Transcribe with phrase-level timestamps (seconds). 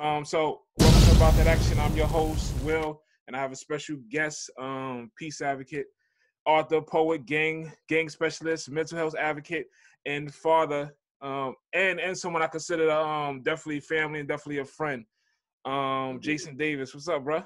[0.00, 1.78] Um, so welcome to About That Action.
[1.78, 5.88] I'm your host, Will, and I have a special guest, um, peace advocate,
[6.46, 9.66] author, poet, gang, gang specialist, mental health advocate,
[10.06, 15.04] and father, um, and and someone I consider um definitely family and definitely a friend.
[15.66, 16.94] Um, Jason Davis.
[16.94, 17.42] What's up, bro?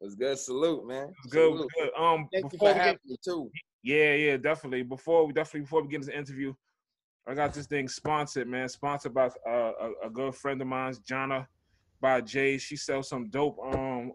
[0.00, 0.38] It's good?
[0.38, 1.12] Salute, man.
[1.28, 1.70] Good, Salute.
[1.78, 1.90] good.
[2.02, 3.50] Um, Thank you for having me too.
[3.82, 4.82] yeah, yeah, definitely.
[4.82, 6.54] Before we definitely before we get into the interview,
[7.26, 8.70] I got this thing sponsored, man.
[8.70, 11.46] Sponsored by uh, a, a good friend of mine's, Jana
[12.02, 12.58] by Jay.
[12.58, 13.58] She sells some dope.
[13.64, 14.12] Um,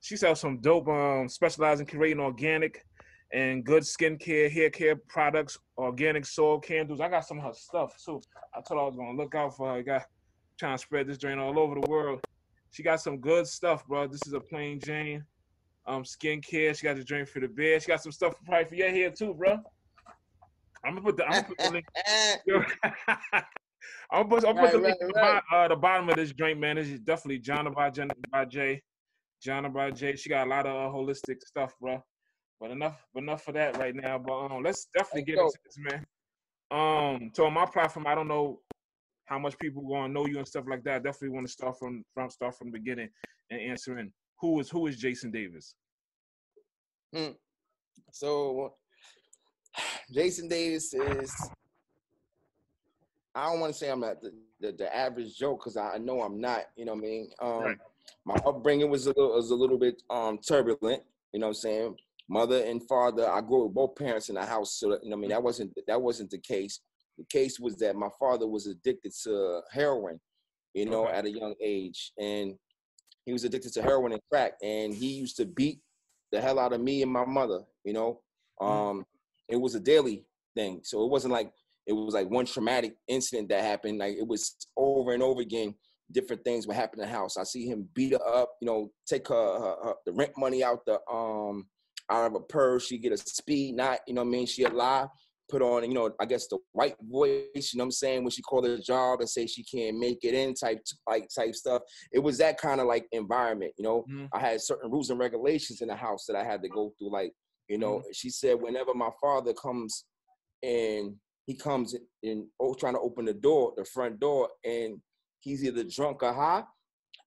[0.00, 0.88] she sells some dope.
[0.88, 2.84] Um, specializing in creating organic
[3.32, 7.00] and good skincare, hair care products, organic soil candles.
[7.00, 8.20] I got some of her stuff too.
[8.54, 9.78] I told her I was gonna look out for her.
[9.78, 10.02] I got
[10.58, 12.20] trying to spread this drain all over the world.
[12.72, 14.06] She got some good stuff, bro.
[14.06, 15.24] This is a plain Jane.
[15.86, 16.76] Um, skincare.
[16.76, 17.82] She got the drink for the bed.
[17.82, 19.58] She got some stuff probably for your hair too, bro.
[20.84, 23.44] I'm gonna put the I'm gonna put the link.
[24.12, 25.42] I'm put, I'm gonna put the Right, right, the, right.
[25.52, 26.76] uh, the bottom of this drink, man.
[26.76, 28.82] This is definitely Jana by, Jen, by Jay.
[29.42, 30.16] Jana by Jay.
[30.16, 32.02] She got a lot of uh, holistic stuff, bro.
[32.60, 34.18] But enough, enough for that right now.
[34.18, 36.06] But um, let's definitely get into this, man.
[36.70, 38.60] Um, so on my platform, I don't know
[39.26, 40.96] how much people gonna know you and stuff like that.
[40.96, 43.08] I definitely want to start from from start from the beginning
[43.50, 45.74] and answering who is who is Jason Davis.
[47.14, 47.30] Hmm.
[48.12, 48.74] So,
[50.12, 51.50] Jason Davis is.
[53.34, 56.22] I don't want to say I'm not the, the, the average Joe because I know
[56.22, 56.64] I'm not.
[56.76, 57.30] You know what I mean?
[57.40, 57.76] Um, Right.
[58.26, 61.02] My upbringing was a little was a little bit um turbulent.
[61.32, 61.96] You know what I'm saying?
[62.28, 63.28] Mother and father.
[63.30, 65.22] I grew up with both parents in the house, so that, you know what I
[65.22, 66.80] mean that wasn't that wasn't the case.
[67.18, 70.18] The case was that my father was addicted to heroin.
[70.74, 71.16] You know, Okay.
[71.16, 72.56] at a young age, and
[73.26, 75.80] he was addicted to heroin and crack, and he used to beat
[76.32, 77.64] the hell out of me and my mother.
[77.84, 78.20] You know,
[78.60, 78.66] Mhm.
[78.68, 79.06] um,
[79.48, 81.52] it was a daily thing, so it wasn't like
[81.86, 83.98] it was like one traumatic incident that happened.
[83.98, 85.74] Like it was over and over again.
[86.12, 87.36] Different things would happen in the house.
[87.36, 88.50] I see him beat her up.
[88.60, 91.66] You know, take her, her, her the rent money out the um
[92.10, 92.86] out of a purse.
[92.86, 94.00] She get a speed knot.
[94.06, 94.46] You know what I mean?
[94.46, 95.06] She a lie.
[95.48, 97.72] Put on, you know, I guess the white voice.
[97.72, 98.22] You know what I'm saying?
[98.22, 101.54] When she called her job and say she can't make it in, type like type
[101.56, 101.82] stuff.
[102.12, 103.72] It was that kind of like environment.
[103.76, 104.28] You know, Mhm.
[104.32, 107.10] I had certain rules and regulations in the house that I had to go through.
[107.10, 107.32] Like,
[107.68, 110.04] you know, she said whenever my father comes
[110.62, 111.16] and
[111.46, 115.00] he comes in, in oh, trying to open the door, the front door, and
[115.40, 116.64] he's either drunk or high.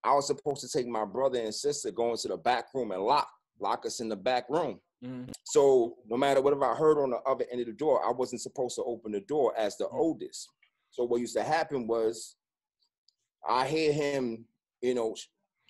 [0.04, 3.02] I was supposed to take my brother and sister, go into the back room and
[3.02, 3.30] lock,
[3.60, 4.80] lock us in the back room.
[5.04, 5.34] Mhm.
[5.44, 8.42] So no matter whatever I heard on the other end of the door, I wasn't
[8.42, 9.94] supposed to open the door as the Mm.
[9.94, 10.50] oldest.
[10.92, 12.36] So what used to happen was
[13.48, 14.48] I hear him,
[14.82, 15.16] you know,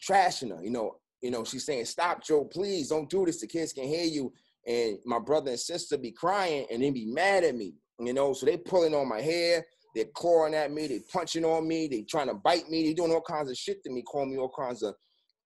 [0.08, 0.64] trashing her.
[0.64, 3.40] You know, you know, she's saying, "Stop, Joe, please don't do this.
[3.40, 4.34] The kids can hear you."
[4.66, 7.76] And my brother and sister be crying and then be mad at me.
[8.00, 9.64] You know, so they pulling on my hair,
[9.96, 13.12] they're clawing at me, they punching on me, they trying to bite me, they doing
[13.12, 14.96] all kinds of shit to me, calling me all kinds of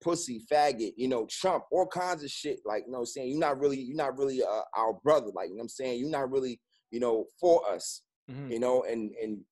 [0.02, 2.60] pussy, faggot, you know, chump, all kinds of shit.
[2.66, 5.32] Like, you know, what I'm saying you're not really, you're not really uh, our brother.
[5.34, 6.60] Like, you know, what I'm saying you're not really,
[6.92, 8.04] you know, for us.
[8.30, 8.52] Mhm.
[8.52, 9.44] You know, and and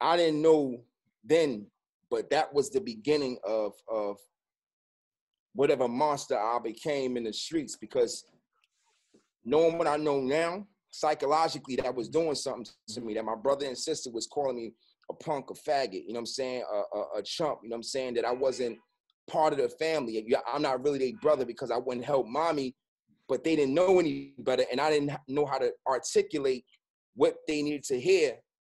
[0.00, 0.84] I didn't know
[1.24, 1.66] then,
[2.10, 4.18] but that was the beginning of of
[5.54, 8.24] whatever monster I became in the streets because
[9.44, 13.06] knowing what I know now, psychologically, that was doing something to mm-hmm.
[13.06, 13.14] me.
[13.14, 14.72] That my brother and sister was calling me
[15.10, 15.92] a punk, a faggot.
[15.92, 16.64] You know what I'm saying?
[16.72, 17.60] A, a, a chump.
[17.62, 18.14] You know what I'm saying?
[18.14, 18.78] That I wasn't
[19.30, 20.24] part of the family.
[20.52, 22.74] I'm not really their brother because I wouldn't help mommy,
[23.28, 26.64] but they didn't know any better, and I didn't know how to articulate
[27.14, 28.34] what they needed to hear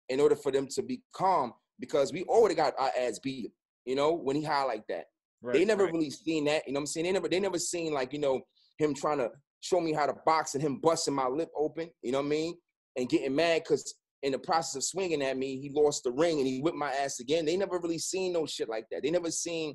[0.09, 3.51] in order for them to be calm because we already got our ass beat.
[3.85, 5.05] You know, when he high like that
[5.43, 5.93] they never right.
[5.93, 6.67] really seen that.
[6.67, 7.07] You know what I'm saying?
[7.07, 8.41] They never they never seen like, you know,
[8.79, 9.31] him trying to
[9.61, 12.31] show me how to box and him busting my lip open, you know what I
[12.31, 12.55] mean?
[12.97, 16.39] And getting mad because in the process of swinging at me, he lost the ring
[16.39, 17.45] and he whipped my ass again.
[17.45, 19.03] They never really seen no shit like that.
[19.03, 19.75] They never seen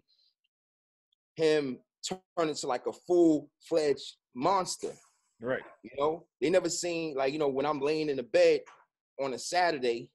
[1.36, 4.92] him turn into like a full-fledged monster.
[5.42, 5.62] Right.
[5.84, 8.62] You know, they never seen like you know when I'm laying in the bed
[9.22, 10.10] on a Saturday,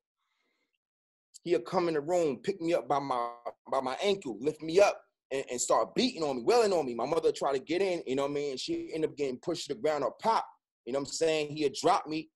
[1.44, 3.30] he'll come in the room, pick me up by my
[3.70, 5.00] by my ankle, lift me up,
[5.32, 6.94] and, and start beating on me, welling on me.
[6.94, 8.56] My mother tried to get in, you know what I mean?
[8.56, 10.46] She ended up getting pushed to the ground or pop.
[10.86, 11.56] You know what I'm saying?
[11.56, 12.30] He'd drop me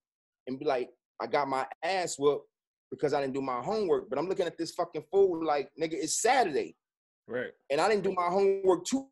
[0.47, 0.91] and be like,
[1.21, 2.47] I got my ass whooped
[2.91, 4.11] because I didn't do my homework.
[4.11, 6.77] But I'm looking at this fucking fool like, nigga, it's Saturday.
[7.27, 7.53] Right.
[7.71, 9.09] And I didn't do my homework two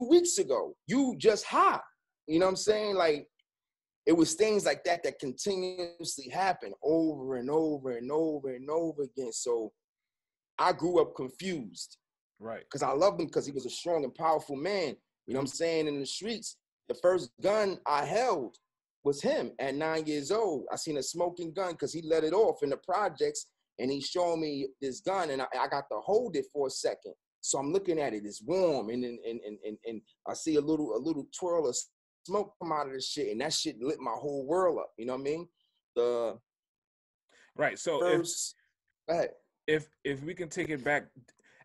[0.00, 0.74] weeks ago.
[0.88, 1.80] You just high.
[2.26, 2.96] You know what I'm saying?
[2.96, 3.28] Like,
[4.06, 9.02] it was things like that that continuously happen over and over and over and over
[9.04, 9.32] again.
[9.32, 9.72] So
[10.58, 11.98] I grew up confused
[12.42, 12.64] Right.
[12.64, 14.96] because I loved him because he was a strong and powerful man.
[15.26, 15.86] You know what I'm saying?
[15.86, 16.56] In the streets,
[16.88, 18.56] the first gun I held
[19.04, 20.64] was him at nine years old.
[20.72, 23.46] I seen a smoking gun because he let it off in the projects
[23.78, 26.70] and he showed me this gun and I, I got to hold it for a
[26.70, 27.14] second.
[27.40, 30.60] So I'm looking at it, it's warm, and and and and, and I see a
[30.60, 31.76] little a little twirl of
[32.24, 34.92] smoke come out of this shit, and that shit lit my whole world up.
[34.96, 35.48] You know what I mean?
[35.96, 36.38] The
[37.56, 37.76] right.
[37.78, 38.54] So first,
[39.08, 39.30] if,
[39.66, 41.06] if if we can take it back,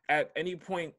[0.10, 0.94] at any point,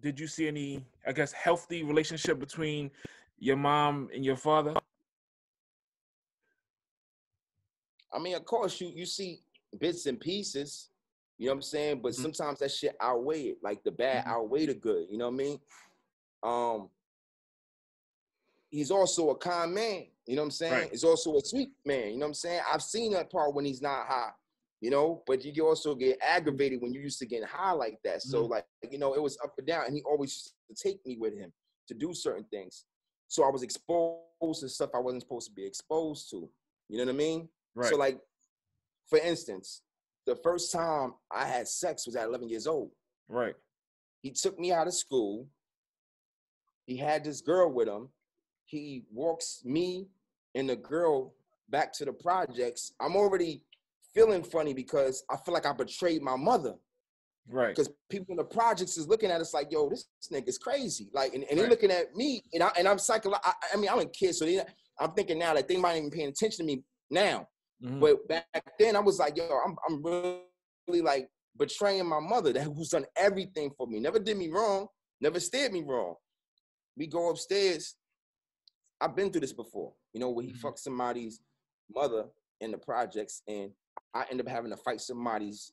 [0.00, 2.90] did you see any, I guess, healthy relationship between
[3.38, 4.74] your mom and your father?
[8.12, 9.40] I mean, of course, you you see
[9.78, 10.88] bits and pieces.
[11.38, 12.00] You know what I'm saying?
[12.02, 12.22] But mm-hmm.
[12.22, 13.58] sometimes that shit outweigh it.
[13.62, 14.32] Like the bad mm-hmm.
[14.32, 15.06] outweigh the good.
[15.10, 15.60] You know what I mean?
[16.42, 16.88] Um,
[18.70, 20.06] he's also a kind man.
[20.26, 20.72] You know what I'm saying?
[20.72, 20.90] Right.
[20.90, 22.08] He's also a sweet man.
[22.08, 22.60] You know what I'm saying?
[22.72, 24.30] I've seen that part when he's not high.
[24.80, 28.22] You know, but you also get aggravated when you used to get high like that.
[28.22, 28.52] So mm-hmm.
[28.52, 31.16] like, you know, it was up and down, and he always used to take me
[31.18, 31.52] with him
[31.88, 32.84] to do certain things.
[33.28, 36.48] So I was exposed to stuff I wasn't supposed to be exposed to.
[36.88, 37.48] You know what I mean?
[37.74, 37.90] Right.
[37.90, 38.18] So like,
[39.08, 39.82] for instance,
[40.26, 42.90] the first time I had sex was at 11 years old.
[43.28, 43.54] Right.
[44.22, 45.46] He took me out of school.
[46.86, 48.08] He had this girl with him.
[48.66, 50.08] He walks me
[50.54, 51.34] and the girl
[51.68, 52.92] back to the projects.
[53.00, 53.62] I'm already
[54.16, 56.74] feeling funny because I feel like I betrayed my mother.
[57.48, 57.68] Right.
[57.68, 61.08] Because people in the projects is looking at us like, yo, this, this nigga's crazy.
[61.12, 61.58] Like, and, and right.
[61.58, 63.40] they're looking at me, and I and I'm psychological.
[63.44, 64.60] I, I, mean, I'm a kid, so they,
[64.98, 67.46] I'm thinking now that they might even paying attention to me now.
[67.84, 68.00] Mm-hmm.
[68.00, 72.64] But back then, I was like, yo, I'm I'm really like betraying my mother that
[72.64, 74.88] who's done everything for me, never did me wrong,
[75.20, 76.14] never steered me wrong.
[76.96, 77.94] We go upstairs.
[79.00, 80.58] I've been through this before, you know, where he mm-hmm.
[80.58, 81.40] fucked somebody's
[81.94, 82.24] mother
[82.60, 83.70] in the projects, and
[84.14, 85.72] I end up having to fight somebody's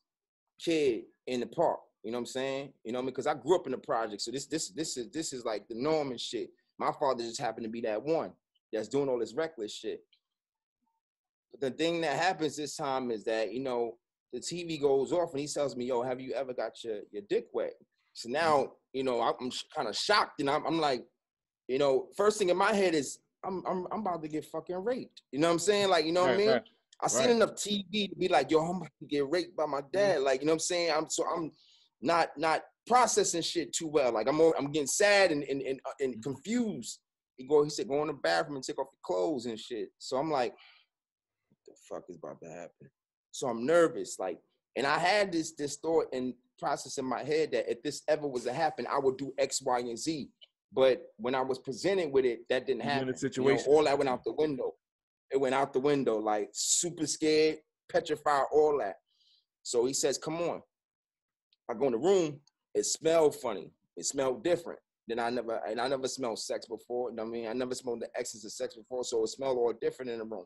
[0.59, 1.79] kid in the park.
[2.03, 2.73] You know what I'm saying?
[2.83, 5.09] You know, me because I grew up in the project, so this this this is
[5.11, 6.49] this is like the norm and shit.
[6.77, 8.33] My father just happened to be that one
[8.73, 10.01] that's doing all this reckless shit.
[11.51, 13.97] But the thing that happens this time is that you know
[14.33, 17.21] the TV goes off and he tells me, "Yo, have you ever got your your
[17.29, 17.73] dick wet?"
[18.13, 21.05] So now you know I'm kind of shocked and I'm, I'm like,
[21.69, 24.83] you know, first thing in my head is I'm I'm I'm about to get fucking
[24.83, 25.21] raped.
[25.31, 25.89] You know what I'm saying?
[25.89, 26.49] Like you know right, what I mean?
[26.49, 26.63] Right.
[27.03, 29.79] I seen enough TV to be like, yo, I'm about to get raped by my
[29.81, 29.87] mm-hmm.
[29.91, 30.21] dad.
[30.21, 30.91] Like, you know what I'm saying?
[30.95, 31.51] I'm so I'm
[32.01, 34.13] not not processing shit too well.
[34.13, 36.21] Like I'm I'm getting sad and and and, uh, and mm-hmm.
[36.21, 36.99] confused.
[37.37, 39.89] He go, he said, go in the bathroom and take off your clothes and shit.
[39.97, 42.89] So I'm like, what the fuck is about to happen?
[43.31, 44.37] So I'm nervous, like,
[44.75, 48.27] and I had this this thought and process in my head that if this ever
[48.27, 50.29] was to happen, I would do X, Y, and Z.
[50.71, 53.15] But when I was presented with it, that didn't happen.
[53.15, 53.65] situation.
[53.65, 54.73] You know, all that went out the window
[55.33, 57.57] it went out the window, like super scared,
[57.91, 58.97] petrified, all that.
[59.63, 60.61] So he says, Come on.
[61.69, 62.39] I go in the room,
[62.75, 63.71] it smelled funny.
[63.95, 64.79] It smelled different.
[65.07, 67.11] Then I never and I never smelled sex before.
[67.19, 70.11] I mean, I never smelled the essence of sex before, so it smelled all different
[70.11, 70.45] in the room.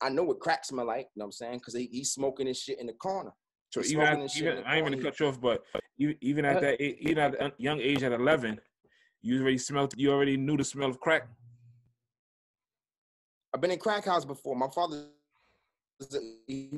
[0.00, 1.58] I know what crack smell like, you know what I'm saying?
[1.58, 3.32] Because he, he's smoking his shit in the corner.
[3.70, 5.62] So he's even, at, even I ain't gonna cut you off, but
[5.98, 6.60] even at uh-huh.
[6.60, 8.60] that even at a young age at 11,
[9.22, 9.94] you already smelled.
[9.96, 11.28] You already knew the smell of crack.
[13.56, 14.54] I've been in crack house before.
[14.54, 15.06] My father,
[16.46, 16.68] he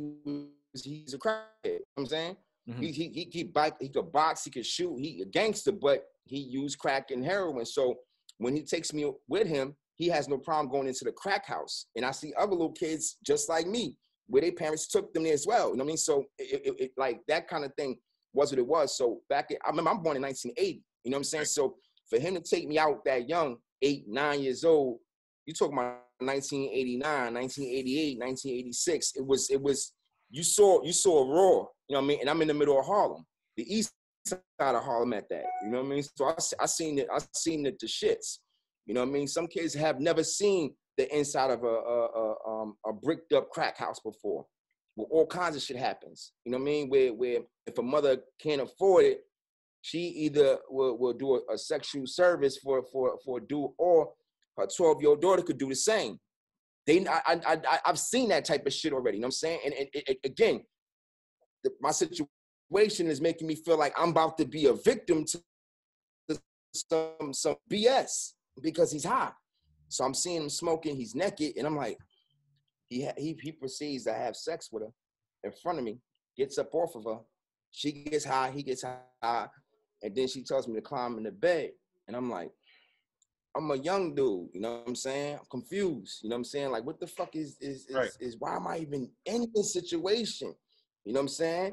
[0.85, 1.43] he's a crackhead.
[1.65, 2.37] You know I'm saying
[2.71, 2.81] mm-hmm.
[2.81, 6.05] he he he he, bike, he could box, he could shoot, he a gangster, but
[6.25, 7.67] he used crack and heroin.
[7.67, 7.97] So
[8.37, 11.87] when he takes me with him, he has no problem going into the crack house.
[11.97, 13.97] And I see other little kids just like me,
[14.29, 15.71] where their parents took them there as well.
[15.71, 15.97] You know what I mean?
[15.97, 17.99] So it, it, it like that kind of thing
[18.35, 18.97] was what it was.
[18.97, 20.81] So back, in, I remember I'm born in 1980.
[21.03, 21.47] You know what I'm saying?
[21.47, 21.75] So
[22.09, 25.01] for him to take me out that young, eight, nine years old,
[25.45, 29.13] you talking about 1989, 1988, 1986.
[29.17, 29.93] It was it was
[30.31, 32.19] you saw you saw a raw, you know what I mean?
[32.21, 33.25] And I'm in the middle of Harlem,
[33.57, 33.93] the east
[34.27, 35.45] side of Harlem at that.
[35.63, 36.03] You know what I mean?
[36.03, 38.39] So I, I seen it, I seen it the shits.
[38.87, 39.29] You know what I mean?
[39.29, 43.51] Some kids have never seen the inside of a a, a, um, a bricked up
[43.51, 44.47] crack house before.
[44.97, 46.33] Where all kinds of shit happens.
[46.45, 46.89] You know what I mean?
[46.89, 49.21] Where where if a mother can't afford it,
[49.83, 54.13] she either will, will do a, a sexual service for for for a dude or
[54.59, 56.19] her 12 year old daughter could do the same.
[56.87, 59.19] They, I, I, I, have seen that type of shit already.
[59.19, 59.61] You know what I'm saying?
[59.65, 60.63] And, and, and again,
[61.63, 65.41] the, my situation is making me feel like I'm about to be a victim to
[66.75, 69.33] some some BS because he's high.
[69.89, 70.97] So I'm seeing him smoking.
[70.97, 71.99] He's naked, and I'm like,
[72.89, 74.91] he he he proceeds to have sex with her
[75.45, 75.99] in front of me.
[76.37, 77.21] Gets up off of her.
[77.71, 78.51] She gets high.
[78.51, 79.49] He gets high,
[80.03, 81.71] and then she tells me to climb in the bed,
[82.07, 82.51] and I'm like,
[83.57, 85.39] I'm a young dude, you know what I'm saying?
[85.41, 86.71] I'm confused, you know what I'm saying?
[86.71, 88.11] Like, what the fuck is is is, right.
[88.21, 90.55] is why am I even in this situation?
[91.05, 91.73] You know what I'm saying?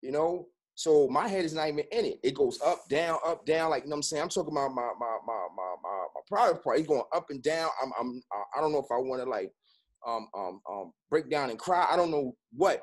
[0.00, 2.20] You know, so my head is not even in it.
[2.22, 3.70] It goes up, down, up, down.
[3.70, 4.22] Like you know what I'm saying.
[4.22, 6.78] I'm talking about my my my my my, my private part.
[6.78, 7.68] He's going up and down.
[7.82, 8.22] I'm I'm
[8.56, 9.50] I don't know if I want to like
[10.06, 11.84] um um um break down and cry.
[11.90, 12.80] I don't know what,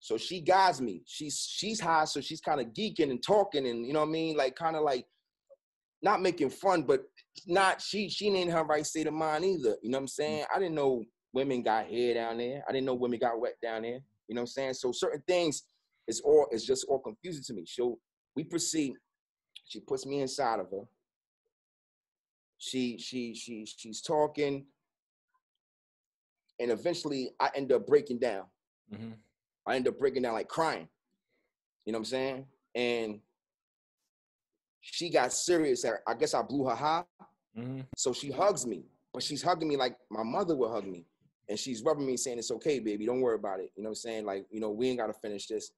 [0.00, 1.02] So she guides me.
[1.06, 4.12] She's she's high, so she's kind of geeking and talking, and you know what I
[4.12, 5.06] mean, like kind of like
[6.02, 7.04] not making fun, but
[7.46, 9.76] not she she ain't in her right state of mind either.
[9.82, 10.44] You know what I'm saying?
[10.54, 12.62] I didn't know women got hair down there.
[12.68, 14.00] I didn't know women got wet down there.
[14.28, 14.74] You know what I'm saying?
[14.74, 15.64] So certain things
[16.06, 17.64] it's all it's just all confusing to me.
[17.66, 17.98] So
[18.34, 18.94] we proceed.
[19.64, 20.82] She puts me inside of her.
[22.58, 24.66] She she she she's talking,
[26.58, 28.44] and eventually I end up breaking down.
[28.92, 29.12] Mm-hmm.
[29.66, 30.88] I end up breaking down like crying.
[31.86, 32.46] You know what I'm saying?
[32.74, 33.20] And
[34.80, 35.84] she got serious.
[36.06, 37.04] I guess I blew her high.
[37.56, 37.80] Mm-hmm.
[37.96, 41.06] So she hugs me, but she's hugging me like my mother would hug me.
[41.48, 43.06] And she's rubbing me saying, It's okay, baby.
[43.06, 43.72] Don't worry about it.
[43.76, 44.24] You know what I'm saying?
[44.24, 45.72] Like, you know, we ain't got to finish this.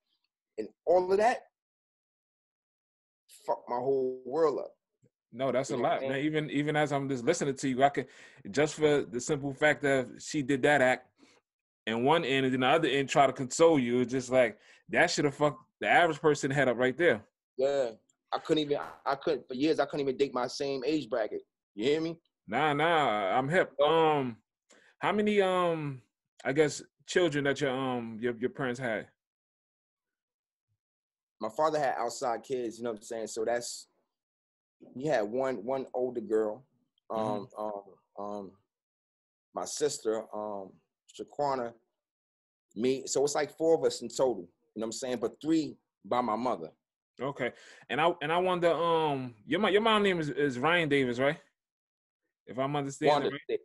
[0.58, 1.38] And all of that
[3.46, 4.74] fuck my whole world up.
[5.32, 6.18] No, that's a lot, man.
[6.18, 8.06] Even even as I'm just listening to you, I could
[8.50, 11.06] just for the simple fact that she did that act,
[11.86, 14.00] and one end and then the other end try to console you.
[14.00, 14.58] It's just like
[14.90, 17.24] that should have fucked the average person head up right there.
[17.56, 17.92] Yeah,
[18.32, 18.78] I couldn't even.
[19.04, 19.78] I couldn't for years.
[19.78, 21.42] I couldn't even date my same age bracket.
[21.74, 22.16] You hear me?
[22.48, 23.36] Nah, nah.
[23.36, 23.72] I'm hip.
[23.80, 24.36] Um,
[24.98, 26.00] how many um,
[26.44, 29.06] I guess children that your um your your parents had?
[31.40, 32.78] My father had outside kids.
[32.78, 33.26] You know what I'm saying?
[33.26, 33.88] So that's
[34.94, 36.64] he had one one older girl.
[37.10, 37.62] Um, mm-hmm.
[37.62, 37.82] um,
[38.18, 38.50] um,
[39.54, 40.70] my sister, um,
[41.12, 41.72] Shaquana,
[42.74, 43.02] me.
[43.06, 44.48] So it's like four of us in total.
[44.74, 45.18] You know what I'm saying?
[45.20, 46.68] But three by my mother.
[47.20, 47.52] Okay,
[47.88, 51.18] and I and I wonder, um, your mom, your mom name is, is Ryan Davis,
[51.18, 51.36] right?
[52.46, 53.60] If I'm understanding Wanda, right.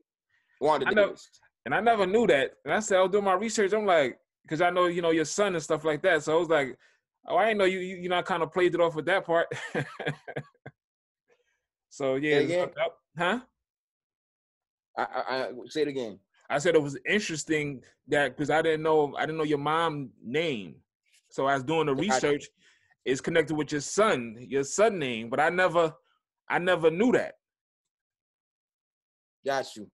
[0.60, 1.30] Wanda I know, Davis.
[1.66, 2.54] And I never knew that.
[2.64, 3.74] And I said, I'll do my research.
[3.74, 6.24] I'm like, because I know you know your son and stuff like that.
[6.24, 6.78] So I was like,
[7.28, 9.06] oh, I didn't know you you, you know I kind of played it off with
[9.06, 9.48] that part.
[11.90, 12.66] so yeah, yeah,
[13.18, 13.40] huh?
[14.98, 16.20] I, I, I say it again.
[16.50, 20.12] I said it was interesting that because I didn't know I didn't know your mom
[20.24, 20.76] name.
[21.30, 22.48] So I was doing the research.
[23.08, 25.94] It's connected with your son, your son name, but I never,
[26.50, 27.36] I never knew that.
[29.46, 29.90] Got you.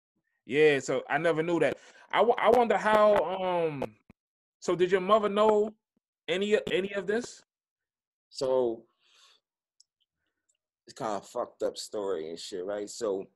[0.47, 1.77] Yeah, so I never knew that.
[2.11, 3.17] I, I wonder how.
[3.17, 3.85] Um,
[4.61, 5.75] so did your mother know
[6.27, 7.43] any any of this?
[8.31, 8.85] So
[10.87, 12.89] it's kind of fucked up story and shit, right?
[12.89, 13.27] So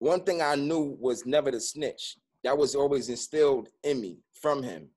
[0.00, 2.18] one thing I knew was never to snitch.
[2.44, 4.90] That was always instilled in me from him.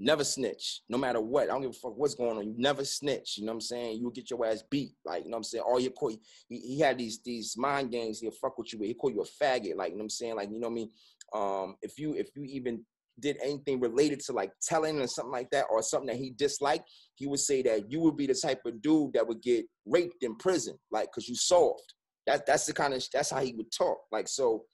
[0.00, 1.44] Never snitch, no matter what.
[1.44, 2.48] I don't give a fuck what's going on.
[2.48, 3.38] You never snitch.
[3.38, 3.98] You know what I'm saying?
[3.98, 4.92] You will get your ass beat.
[5.04, 5.64] Like, you know what I'm saying?
[5.64, 8.88] All your call he, he had these these mind games he'll fuck with you with.
[8.88, 9.76] He call you a faggot.
[9.76, 10.34] Like, you know what I'm saying?
[10.34, 10.90] Like, you know what I mean?
[11.32, 12.84] Um, if you if you even
[13.20, 16.90] did anything related to like telling or something like that, or something that he disliked,
[17.14, 20.22] he would say that you would be the type of dude that would get raped
[20.22, 21.94] in prison, like because you soft.
[22.26, 23.98] That that's the kind of that's how he would talk.
[24.10, 24.64] Like so,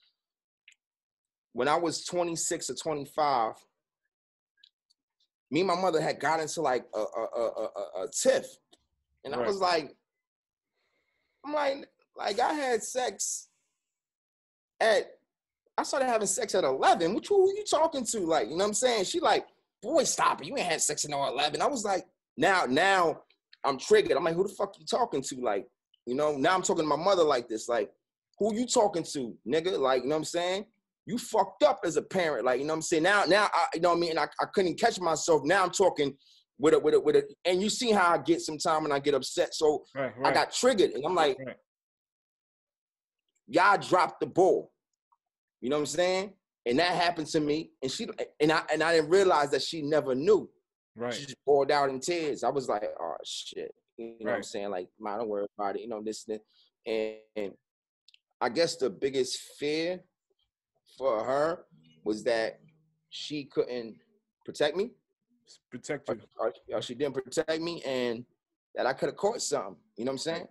[1.53, 3.53] when I was 26 or 25,
[5.51, 8.47] me and my mother had got into like a a a, a, a tiff,
[9.25, 9.45] and right.
[9.45, 9.95] I was like,
[11.45, 13.49] I'm like, like I had sex
[14.81, 15.19] at,
[15.77, 17.15] I started having sex at 11.
[17.15, 18.21] Which who you talking to?
[18.21, 19.05] Like, you know what I'm saying?
[19.05, 19.47] She like,
[19.83, 20.47] boy, stop it.
[20.47, 21.61] You ain't had sex at no 11.
[21.63, 22.05] I was like,
[22.37, 23.23] now, now
[23.65, 24.17] I'm triggered.
[24.17, 25.37] I'm like, who the fuck you talking to?
[25.37, 25.67] Like,
[26.07, 27.69] you know, now I'm talking to my mother like this.
[27.69, 27.91] Like,
[28.39, 29.79] who you talking to, nigga?
[29.79, 30.67] Like, you know what I'm saying?
[31.11, 32.45] You fucked up as a parent.
[32.45, 33.03] Like, you know what I'm saying?
[33.03, 34.11] Now, now, I, you know what I mean?
[34.11, 35.43] And I, I couldn't catch myself.
[35.45, 36.15] Now I'm talking
[36.57, 37.25] with it, with it, with it.
[37.45, 39.53] And you see how I get sometimes when I get upset.
[39.53, 40.31] So right, right.
[40.31, 40.93] I got triggered.
[40.93, 41.57] And I'm like, right.
[43.49, 44.71] y'all dropped the ball.
[45.61, 46.33] You know what I'm saying?
[46.65, 47.73] And that happened to me.
[47.83, 48.07] And she
[48.39, 50.49] and I and I didn't realize that she never knew.
[50.95, 51.13] Right.
[51.13, 52.45] She just poured out in tears.
[52.45, 53.75] I was like, oh shit.
[53.97, 54.71] You know what I'm saying?
[54.71, 55.83] Like, man, don't worry about it.
[55.83, 56.25] You know, this
[56.87, 57.53] and, and
[58.41, 60.01] I guess the biggest fear
[60.97, 61.65] for her
[62.05, 62.61] was that
[63.11, 63.97] she couldn't
[64.45, 64.91] protect me.
[65.71, 66.21] Protect you.
[66.39, 68.25] Or, or she didn't protect me and
[68.75, 69.77] that I could have caught something.
[69.97, 70.47] You know what I'm saying?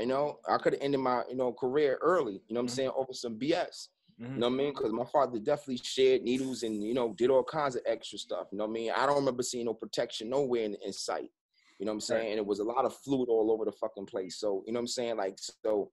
[0.00, 2.66] You know, I could have ended my, you know, career early, you know what I'm
[2.66, 2.74] mm-hmm.
[2.74, 3.88] saying, over some BS.
[4.20, 4.34] Mm-hmm.
[4.34, 4.70] You know what I mean?
[4.70, 8.48] Because my father definitely shared needles and, you know, did all kinds of extra stuff.
[8.52, 8.92] You know what I mean?
[8.96, 11.30] I don't remember seeing no protection nowhere in, in sight.
[11.78, 12.22] You know what I'm saying?
[12.22, 12.30] Right.
[12.30, 14.36] And it was a lot of fluid all over the fucking place.
[14.36, 15.16] So, you know what I'm saying?
[15.16, 15.90] Like, so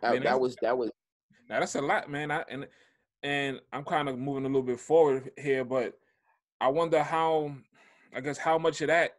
[0.00, 0.90] that, that was that was
[1.48, 2.30] now that's a lot, man.
[2.30, 2.66] I and
[3.22, 5.98] and I'm kind of moving a little bit forward here, but
[6.60, 7.54] I wonder how
[8.14, 9.16] I guess how much of that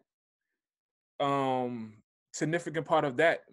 [1.20, 1.94] um
[2.32, 3.44] significant part of that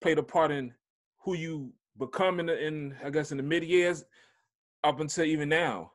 [0.00, 0.72] played a part in
[1.20, 4.04] who you become in, the, in I guess in the mid years
[4.82, 5.92] up until even now.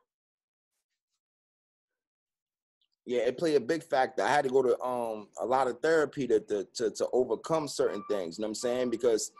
[3.04, 4.22] Yeah, it played a big factor.
[4.22, 7.66] I had to go to um a lot of therapy to to to, to overcome
[7.66, 8.38] certain things.
[8.38, 8.90] You know what I'm saying?
[8.90, 9.32] Because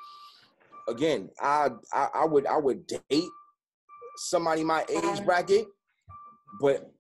[0.89, 3.29] again, I, I I would I would date
[4.17, 5.67] somebody my age bracket,
[6.61, 6.91] but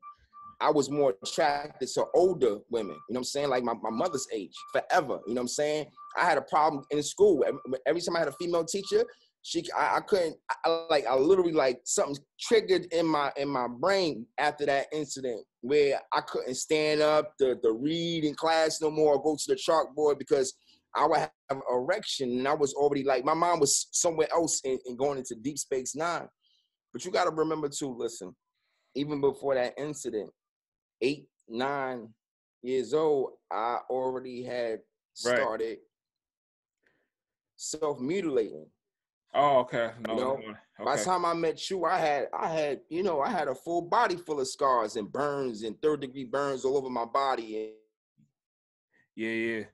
[0.60, 3.48] I was more attracted to older women, you know what I'm saying?
[3.48, 5.86] Like my, my mother's age, forever, you know what I'm saying?
[6.16, 7.44] I had a problem in school.
[7.84, 9.04] Every time I had a female teacher,
[9.42, 13.66] she I, I couldn't I, like I literally like something triggered in my in my
[13.66, 18.90] brain after that incident where I couldn't stand up to, to read in class no
[18.90, 20.54] more or go to the chalkboard because
[20.94, 24.60] I would have an erection and I was already like my mom was somewhere else
[24.64, 26.28] and, and going into deep space nine.
[26.92, 28.34] But you gotta remember too, listen,
[28.94, 30.30] even before that incident,
[31.00, 32.08] eight, nine
[32.62, 34.80] years old, I already had
[35.14, 35.78] started right.
[37.56, 38.66] self-mutilating.
[39.34, 39.92] Oh, okay.
[40.06, 40.84] No, you know, okay.
[40.84, 43.54] by the time I met you, I had I had, you know, I had a
[43.54, 47.72] full body full of scars and burns and third degree burns all over my body.
[49.16, 49.64] Yeah, yeah.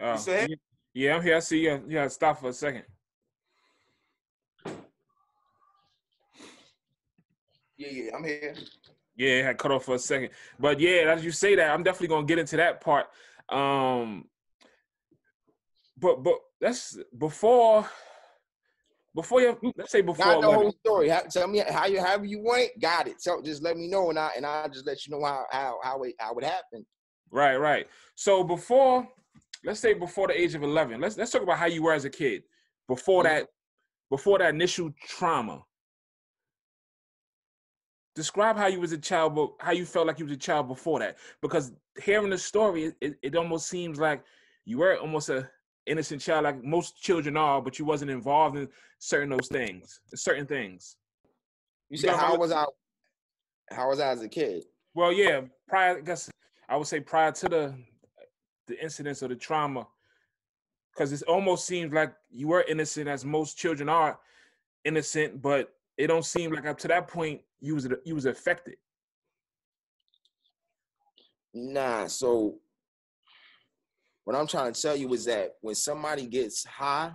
[0.00, 0.18] Uh,
[0.92, 1.36] yeah, I'm here.
[1.36, 1.82] I see you.
[1.88, 2.84] Yeah, stop for a second.
[7.76, 8.54] Yeah, yeah, I'm here.
[9.16, 10.30] Yeah, I cut off for a second.
[10.58, 13.06] But yeah, as you say that, I'm definitely gonna get into that part.
[13.48, 14.26] Um
[15.96, 17.88] but but that's before
[19.14, 21.08] before you let's say before the whole story.
[21.08, 22.80] How, tell me how you however you want it.
[22.80, 23.20] Got it.
[23.20, 25.78] So just let me know and I and I'll just let you know how how
[25.82, 26.84] how it how it happened.
[27.30, 27.88] Right, right.
[28.14, 29.08] So before
[29.64, 32.04] let's say before the age of 11 let's let's talk about how you were as
[32.04, 32.42] a kid
[32.88, 33.34] before mm-hmm.
[33.34, 33.48] that
[34.10, 35.62] before that initial trauma.
[38.14, 40.68] Describe how you was a child but how you felt like you was a child
[40.68, 44.22] before that because hearing the story it, it almost seems like
[44.64, 45.48] you were almost a
[45.86, 48.68] innocent child like most children are but you wasn't involved in
[49.00, 50.96] certain those things certain things.
[51.90, 52.64] You said how was i
[53.72, 54.64] how was i as a kid?
[54.94, 56.30] Well yeah prior i guess
[56.68, 57.74] i would say prior to the
[58.66, 59.86] the incidents or the trauma
[60.94, 64.18] because it almost seems like you were innocent as most children are
[64.84, 68.76] innocent but it don't seem like up to that point you was you was affected
[71.52, 72.56] nah so
[74.24, 77.12] what i'm trying to tell you is that when somebody gets high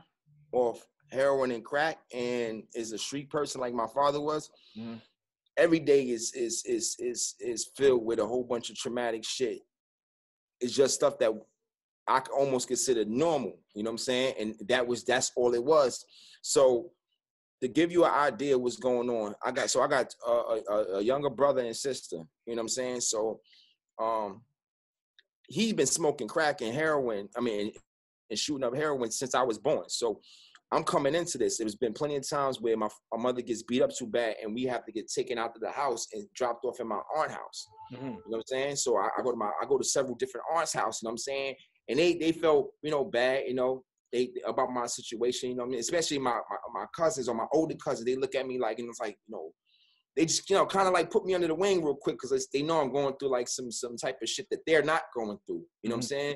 [0.52, 4.96] off heroin and crack and is a street person like my father was mm-hmm.
[5.58, 9.62] every day is is is is is filled with a whole bunch of traumatic shit
[10.62, 11.32] it's just stuff that
[12.08, 13.60] I almost consider normal.
[13.74, 14.34] You know what I'm saying?
[14.40, 16.06] And that was that's all it was.
[16.42, 16.92] So
[17.62, 20.84] to give you an idea what's going on, I got so I got a, a,
[20.96, 22.18] a younger brother and sister.
[22.46, 23.02] You know what I'm saying?
[23.02, 23.42] So
[24.02, 24.42] um
[25.48, 27.30] he's been smoking crack and heroin.
[27.38, 27.72] I mean,
[28.30, 29.86] and shooting up heroin since I was born.
[29.88, 30.22] So
[30.72, 31.58] I'm coming into this.
[31.58, 34.54] There's been plenty of times where my, my mother gets beat up too bad and
[34.54, 37.32] we have to get taken out to the house and dropped off in my aunt
[37.32, 37.68] house.
[37.94, 38.06] Mm-hmm.
[38.06, 38.76] You know what I'm saying?
[38.76, 41.10] So I, I, go to my I go to several different aunts' house, you know
[41.10, 41.56] what I'm saying?
[41.88, 45.64] And they they felt, you know, bad, you know, they about my situation, you know
[45.64, 45.80] I mean?
[45.80, 48.90] Especially my, my, my cousins or my older cousins, they look at me like, and
[48.90, 49.52] it's like, you know,
[50.16, 52.48] they just, you know, kind of like put me under the wing real quick because
[52.54, 55.38] they know I'm going through like some some type of shit that they're not going
[55.48, 55.64] through.
[55.82, 55.96] You know mm-hmm.
[55.96, 56.08] what I'm mm-hmm.
[56.08, 56.36] saying?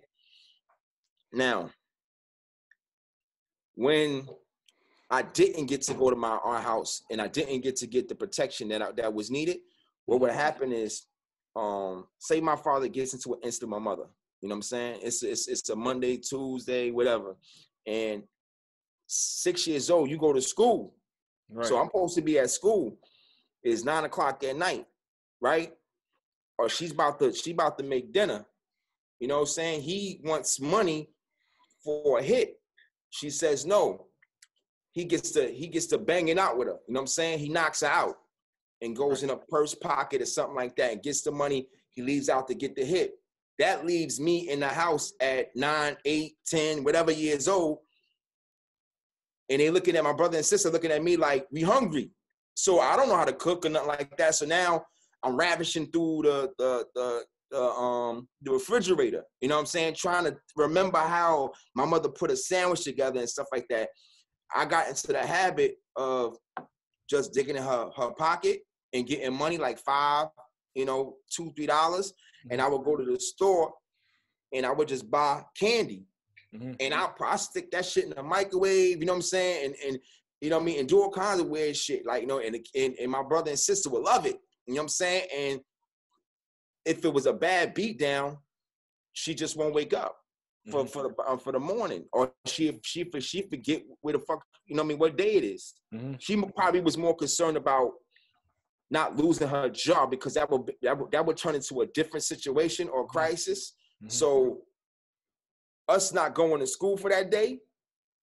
[1.33, 1.69] Now,
[3.75, 4.27] when
[5.09, 8.09] I didn't get to go to my our house and I didn't get to get
[8.09, 9.57] the protection that I, that was needed,
[10.05, 11.03] what would happen is,
[11.55, 14.07] um, say my father gets into an incident with my mother.
[14.41, 14.99] You know what I'm saying?
[15.03, 17.35] It's it's it's a Monday, Tuesday, whatever,
[17.85, 18.23] and
[19.07, 20.95] six years old, you go to school.
[21.49, 21.65] Right.
[21.65, 22.97] So I'm supposed to be at school.
[23.61, 24.85] It's nine o'clock at night,
[25.39, 25.73] right?
[26.57, 28.45] Or she's about to she about to make dinner.
[29.19, 29.81] You know what I'm saying?
[29.83, 31.09] He wants money
[31.83, 32.59] for a hit.
[33.13, 34.07] She says no
[34.93, 36.77] he gets to he gets to banging out with her.
[36.87, 37.39] You know what I'm saying?
[37.39, 38.15] He knocks her out
[38.81, 41.67] and goes in a purse pocket or something like that and gets the money.
[41.89, 43.13] He leaves out to get the hit.
[43.59, 47.79] That leaves me in the house at nine, eight, ten, whatever years old.
[49.49, 52.11] And they looking at my brother and sister looking at me like we hungry.
[52.55, 54.35] So I don't know how to cook or nothing like that.
[54.35, 54.85] So now
[55.23, 59.23] I'm ravishing through the the the the um the refrigerator.
[59.39, 59.95] You know what I'm saying?
[59.95, 63.89] Trying to remember how my mother put a sandwich together and stuff like that.
[64.55, 66.35] I got into the habit of
[67.09, 68.61] just digging in her, her pocket
[68.93, 70.27] and getting money like five,
[70.75, 72.13] you know, two, three dollars.
[72.49, 73.71] And I would go to the store
[74.51, 76.05] and I would just buy candy.
[76.53, 76.73] Mm-hmm.
[76.79, 79.65] And I'll probably stick that shit in the microwave, you know what I'm saying?
[79.65, 79.99] And and
[80.41, 82.05] you know what I mean, and do all kinds of weird shit.
[82.05, 84.37] Like, you know, and, and, and my brother and sister would love it.
[84.67, 85.27] You know what I'm saying?
[85.33, 85.61] And
[86.85, 88.37] if it was a bad beat down,
[89.13, 90.15] she just won't wake up
[90.69, 90.89] for mm-hmm.
[90.89, 94.75] for the um, for the morning, or she she she forget where the fuck you
[94.75, 95.73] know I mean what day it is.
[95.93, 96.13] Mm-hmm.
[96.19, 97.91] She probably was more concerned about
[98.89, 102.23] not losing her job because that would that would, that would turn into a different
[102.23, 103.17] situation or mm-hmm.
[103.17, 103.73] crisis.
[104.01, 104.09] Mm-hmm.
[104.09, 104.61] So
[105.89, 107.59] us not going to school for that day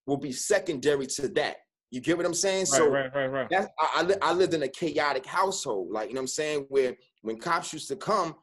[0.07, 1.57] will be secondary to that.
[1.90, 2.61] You get what I'm saying?
[2.61, 3.49] Right, so right, right, right.
[3.51, 6.29] that's I, I, li- I lived in a chaotic household, like you know what I'm
[6.29, 8.35] saying, where when cops used to come,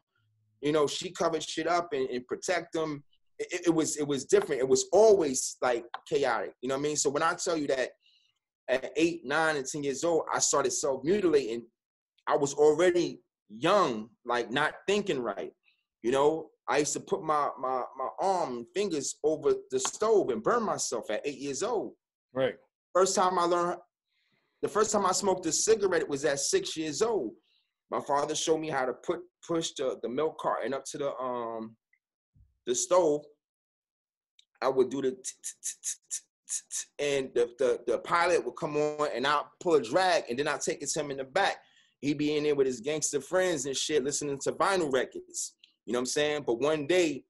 [0.61, 3.03] you know, she covered shit up and, and protect them.
[3.39, 4.61] It, it was it was different.
[4.61, 6.53] It was always like chaotic.
[6.61, 6.97] You know what I mean?
[6.97, 7.89] So when I tell you that
[8.67, 11.63] at eight, nine, and ten years old, I started self mutilating.
[12.27, 15.51] I was already young, like not thinking right.
[16.03, 20.29] You know, I used to put my my my arm and fingers over the stove
[20.29, 21.93] and burn myself at eight years old.
[22.33, 22.55] Right.
[22.93, 23.79] First time I learned,
[24.61, 27.33] the first time I smoked a cigarette it was at six years old.
[27.89, 31.15] My father showed me how to put push the, the milk carton up to the
[31.17, 31.75] um
[32.65, 33.21] the stove.
[34.61, 35.15] I would do the
[36.99, 40.47] and the, the the pilot would come on and I'll pull a drag and then
[40.47, 41.57] I'll take it to him in the back.
[42.01, 45.55] He'd be in there with his gangster friends and shit, listening to vinyl records.
[45.85, 46.43] You know what I'm saying?
[46.45, 47.23] But one day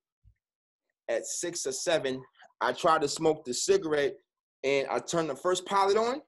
[1.10, 2.22] at six or seven,
[2.60, 4.16] I tried to smoke the cigarette
[4.64, 6.22] and I turned the first pilot on.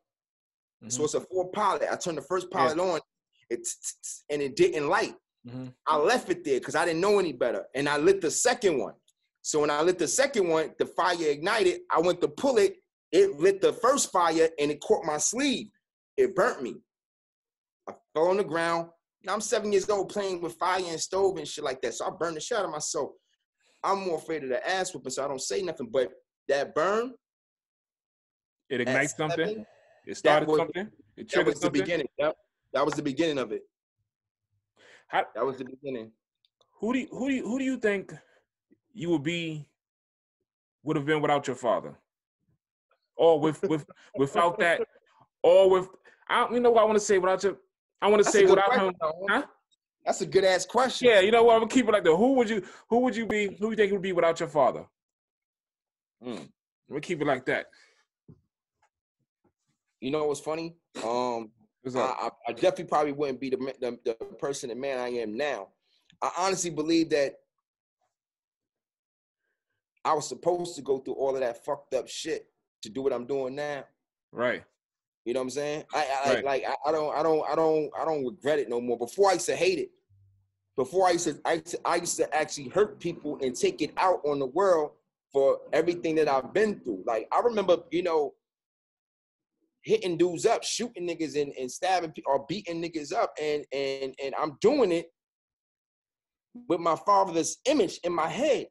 [0.88, 1.06] So Mhm.
[1.06, 1.84] it's a four pilot.
[1.92, 3.02] I turned the first pilot on,
[3.50, 3.68] it
[4.30, 5.16] and it didn't light.
[5.48, 5.74] Mhm.
[5.88, 7.66] I left it there because I didn't know any better.
[7.74, 8.96] And I lit the second one.
[9.42, 11.82] So when I lit the second one, the fire ignited.
[11.90, 12.76] I went to pull it.
[13.12, 15.70] It lit the first fire and it caught my sleeve.
[16.18, 16.76] It burnt me.
[17.88, 18.90] I fell on the ground.
[19.24, 21.94] Now I'm seven years old playing with fire and stove and shit like that.
[21.96, 23.12] So I burned the shit out of myself.
[23.84, 25.88] I'm more afraid of the ass whooping, so I don't say nothing.
[25.90, 26.12] But
[26.50, 27.16] that burn,
[28.70, 29.48] It ignites something.
[29.48, 29.66] seven,
[30.06, 30.92] It started was- something.
[31.18, 32.08] It triggered that was the beginning.
[32.18, 32.38] Yep.
[32.74, 33.64] That was the beginning of it.
[35.08, 36.12] How, That was the beginning.
[36.80, 38.14] who do you, who do you, who do you think
[38.94, 39.68] you would be
[40.84, 41.98] would have been without your father,
[43.16, 43.86] or with with
[44.18, 44.82] without that,
[45.44, 45.88] or with
[46.30, 47.58] I don't- you know what I want to say without your
[48.02, 48.94] I want to say without him.
[49.30, 49.44] Huh?
[50.06, 51.10] That's a good ass question.
[51.10, 51.56] Yeah, you know what?
[51.56, 52.16] I'm gonna keep it like that.
[52.16, 53.48] Who would you who would you be?
[53.48, 54.86] Who do you think would be without your father?
[56.24, 56.50] Mm.
[56.90, 57.66] I'm keep it like that.
[60.00, 60.76] You know what's funny?
[61.04, 61.52] Um,
[61.96, 62.30] I.
[62.48, 65.70] I, definitely probably wouldn't be the, the the person and man I am now.
[66.22, 67.36] I honestly believe that
[70.06, 72.48] I was supposed to go through all of that fucked up shit
[72.84, 73.86] to do what I'm doing now.
[74.32, 74.64] right.
[75.26, 75.84] You know what I'm saying?
[75.94, 76.46] I, I Right.
[76.46, 78.98] like I, I don't I don't I don't I don't regret it no more.
[78.98, 79.92] Before I used to hate it.
[80.76, 83.82] Before I used to I, used to- I used to actually hurt people and take
[83.82, 84.92] it out on the world
[85.32, 87.04] for everything that I've been through.
[87.06, 88.34] Like I remember, you know,
[89.84, 94.14] hitting dudes up, shooting niggas and, and stabbing people or beating niggas up, and and
[94.24, 95.08] and I'm doing it
[96.68, 98.68] with my father's image in my head.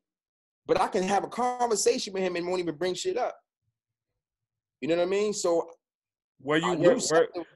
[0.66, 3.34] But I can have a conversation with him and won't even bring shit up.
[4.80, 5.32] You know what I mean?
[5.32, 5.68] So
[6.42, 6.98] Were you were,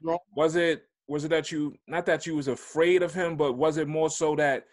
[0.01, 3.53] were, was it was it that you not that you was afraid of him, but
[3.53, 4.65] was it more so that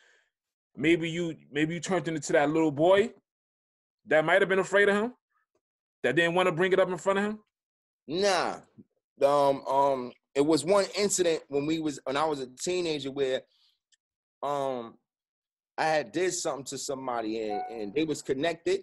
[0.74, 3.12] maybe you maybe you turned into that little boy
[4.06, 5.14] that might have been afraid of him,
[6.02, 7.38] that didn't want to bring it up in front of him?
[8.10, 8.56] Nah.
[9.22, 13.42] Um, um, it was one incident when we was when I was a teenager where
[14.42, 14.94] um
[15.78, 18.80] I had did something to somebody and, and they was connected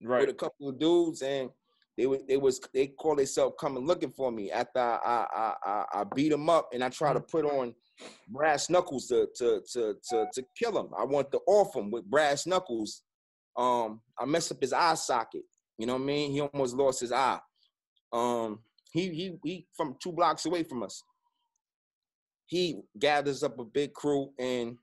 [0.00, 0.28] with Right.
[0.28, 1.50] a couple of dudes and
[1.98, 5.54] they was they was they call themselves coming looking for me after I I I,
[5.70, 7.74] I, I beat them up and I try to put on
[8.28, 10.88] brass knuckles to to to to, to kill him.
[10.98, 13.02] I want to off him with brass knuckles.
[13.56, 15.42] Um, I messed up his eye socket.
[15.76, 16.32] You know what I mean?
[16.32, 17.40] He almost lost his eye.
[18.14, 18.60] Um,
[18.92, 21.02] he he he from two blocks away from us.
[22.46, 24.78] He gathers up a big crew and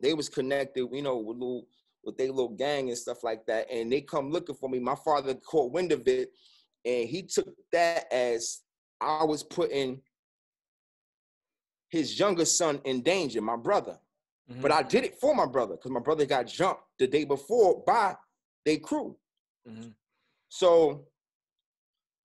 [0.00, 1.66] they was connected, you know, with little
[2.04, 3.66] with their little gang and stuff like that.
[3.70, 4.78] And they come looking for me.
[4.78, 6.30] My father caught wind of it,
[6.84, 8.60] and he took that as
[9.00, 10.00] I was putting
[11.88, 13.98] his younger son in danger, my brother.
[14.50, 14.60] Mhm.
[14.62, 17.82] But I did it for my brother because my brother got jumped the day before
[17.84, 18.16] by
[18.64, 19.18] their crew.
[19.66, 19.94] Mhm.
[20.48, 21.06] So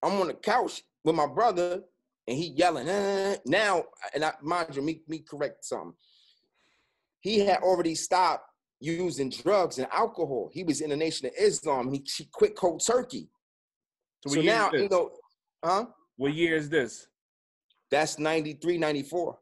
[0.01, 1.81] I'm on the couch with my brother,
[2.27, 3.83] and he yelling "Eh." now.
[4.13, 5.93] And I mind you, me me correct something.
[7.21, 8.45] He had already stopped
[8.79, 10.49] using drugs and alcohol.
[10.53, 11.91] He was in the Nation of Islam.
[11.91, 13.27] He, he quit cold turkey.
[14.25, 15.11] So, So, now, you know,
[15.63, 15.85] huh?
[16.15, 17.07] what year is this?
[17.91, 19.37] That's 93, 94.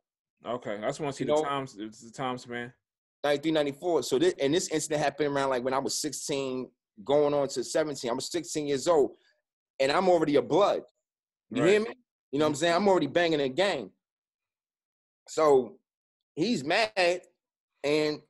[0.47, 1.75] Okay, I just want to see You the know- times.
[1.77, 2.73] It's the times, man.
[3.23, 4.03] 93, 94.
[4.03, 6.69] So this and this incident happened around like when I was 16,
[7.03, 8.09] going on to 17.
[8.09, 9.11] I was 16 years old,
[9.79, 10.83] and I'm already a blood.
[11.49, 11.69] You Right.
[11.71, 11.95] hear me?
[12.31, 12.73] You know what I'm saying?
[12.75, 13.91] I'm already banging a gang.
[15.27, 15.79] So
[16.35, 17.21] he's mad,
[17.83, 18.21] and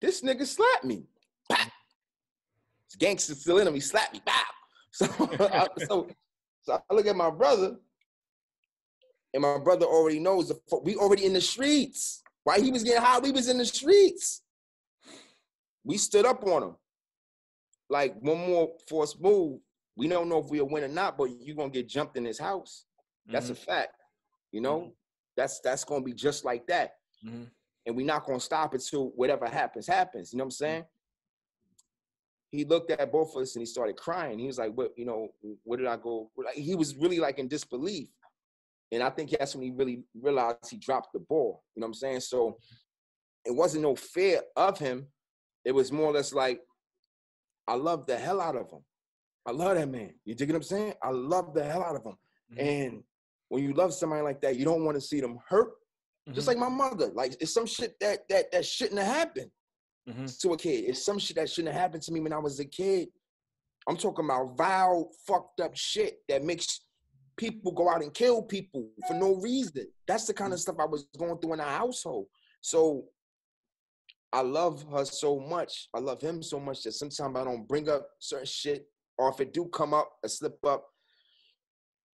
[0.00, 1.06] this nigga slapped me.
[1.48, 3.74] This gangster still in him.
[3.74, 4.20] He slapped me.
[4.24, 4.32] Bow.
[4.96, 5.06] So,
[5.40, 6.08] I, so,
[6.62, 7.76] so I look at my brother,
[9.32, 12.22] and my brother already knows the we already in the streets.
[12.44, 14.42] While he was getting high, we was in the streets.
[15.82, 16.76] We stood up on him.
[17.90, 19.58] Like one more forced move,
[19.96, 22.38] we don't know if we'll win or not, but you're gonna get jumped in this
[22.38, 22.86] house.
[23.26, 23.52] That's Mhm.
[23.52, 24.02] a fact.
[24.52, 24.92] You know,
[25.36, 26.98] that's that's gonna be just like that.
[27.24, 27.50] Mhm.
[27.86, 30.32] And we're not gonna stop until whatever happens, happens.
[30.32, 30.84] You know what I'm saying?
[32.50, 34.38] He looked at both of us and he started crying.
[34.38, 36.30] He was like, What, you know, where did I go?
[36.36, 38.08] Like, he was really like in disbelief.
[38.92, 41.64] And I think that's when he really realized he dropped the ball.
[41.74, 42.20] You know what I'm saying?
[42.20, 42.58] So
[43.44, 45.12] it wasn't no fear of him.
[45.64, 46.60] It was more or less like,
[47.66, 48.84] I love the hell out of him.
[49.46, 50.14] I love that man.
[50.24, 50.94] You dig what I'm saying?
[51.02, 52.16] I love the hell out of him.
[52.52, 52.58] Mhm.
[52.60, 53.04] And
[53.48, 55.72] when you love somebody like that, you don't want to see them hurt.
[56.32, 56.48] Just Mhm.
[56.48, 57.08] like my mother.
[57.12, 59.50] Like it's some shit that that that shouldn't have happened
[60.08, 60.40] Mhm.
[60.40, 60.84] to a kid.
[60.84, 63.12] It's some shit that shouldn't have happened to me when I was a kid.
[63.86, 66.86] I'm talking about vile, fucked up shit that makes
[67.36, 69.92] people go out and kill people for no reason.
[70.06, 72.28] That's the kind of stuff I was going through in our household.
[72.62, 73.10] So
[74.32, 75.88] I love her so much.
[75.94, 79.40] I love him so much that sometimes I don't bring up certain shit, or if
[79.40, 80.88] it do come up, a slip up,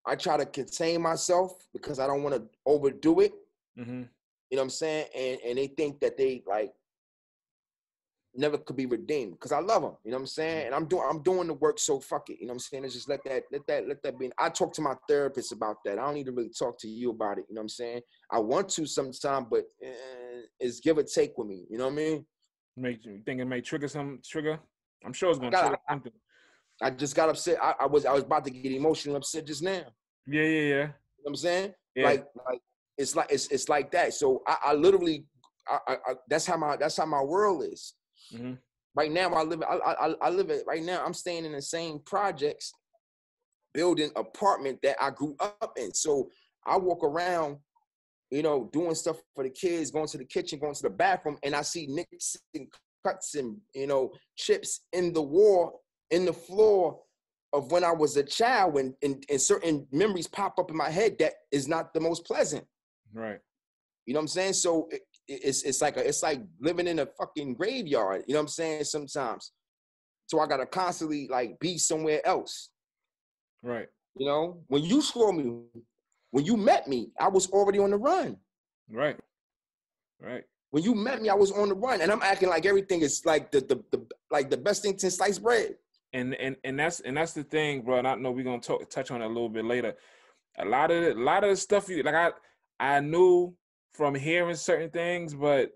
[0.06, 3.32] I try to contain myself because I don't want to overdo it.
[3.78, 4.08] Mhm.
[4.50, 5.08] You know what I'm saying?
[5.14, 6.72] And and they think that they like
[8.34, 9.96] never could be redeemed because I love them.
[10.04, 10.66] You know what I'm saying?
[10.66, 12.40] And I'm doing I'm doing the work, so fuck it.
[12.40, 12.84] You know what I'm saying?
[12.84, 14.30] It's just let that let that let that be.
[14.38, 15.98] I talk to my therapist about that.
[15.98, 17.44] I don't need to really talk to you about it.
[17.48, 18.00] You know what I'm saying?
[18.30, 21.66] I want to sometime, but eh, it's give or take with me.
[21.68, 22.26] You know what I mean?
[22.76, 24.58] Make you think it may trigger some trigger?
[25.04, 26.12] I'm sure it's gonna got- trigger something.
[26.80, 27.58] I just got upset.
[27.62, 29.82] I, I was I was about to get emotional upset just now.
[30.26, 30.86] You know Yeah, yeah, yeah.
[31.22, 31.74] what I'm saying?
[31.94, 32.04] Yeah.
[32.04, 32.60] Like like
[32.96, 34.14] it's like it's it's like that.
[34.14, 35.26] So I, I literally
[35.68, 37.94] I, I, that's how my that's how my world is.
[38.32, 38.58] Mhm.
[38.94, 39.62] Right now, I live.
[39.62, 41.04] I, I I live it right now.
[41.04, 42.72] I'm staying in the same projects,
[43.74, 45.92] building apartment that I grew up in.
[45.94, 46.30] So
[46.66, 47.58] I walk around,
[48.30, 51.38] you know, doing stuff for the kids, going to the kitchen, going to the bathroom,
[51.42, 52.66] and I see nicks and
[53.06, 57.00] cuts and you know chips in the wall, in the floor
[57.52, 60.90] of when I was a child, when and, and certain memories pop up in my
[60.90, 62.64] head that is not the most pleasant.
[63.12, 63.38] Right.
[64.06, 64.52] You know what I'm saying?
[64.54, 68.24] So it, it's it's like a, it's like living in a fucking graveyard.
[68.26, 68.84] You know what I'm saying?
[68.84, 69.52] Sometimes,
[70.26, 72.70] so I gotta constantly like be somewhere else.
[73.62, 73.88] Right.
[74.16, 75.62] You know, when you saw me,
[76.30, 78.36] when you met me, I was already on the run.
[78.90, 79.18] Right.
[80.20, 80.44] Right.
[80.70, 83.24] When you met me, I was on the run, and I'm acting like everything is
[83.24, 85.76] like the the, the like the best thing since sliced bread.
[86.12, 87.98] And and and that's and that's the thing, bro.
[87.98, 89.94] And I know we're gonna talk, touch on it a little bit later.
[90.58, 92.30] A lot of the, a lot of the stuff you like, I
[92.80, 93.54] I knew
[93.92, 95.70] from hearing certain things, but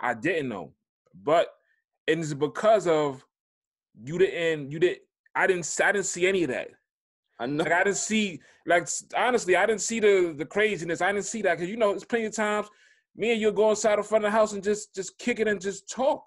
[0.00, 0.72] I didn't know.
[1.14, 1.48] But
[2.08, 3.24] and it's because of
[4.02, 5.00] you didn't you didn't
[5.34, 6.68] I didn't I didn't see any of that.
[7.38, 7.64] I know.
[7.64, 11.00] Like I didn't see like honestly I didn't see the the craziness.
[11.00, 12.68] I didn't see that because you know it's plenty of times
[13.16, 15.48] me and you'll go inside the front of the house and just just kick it
[15.48, 16.24] and just talk.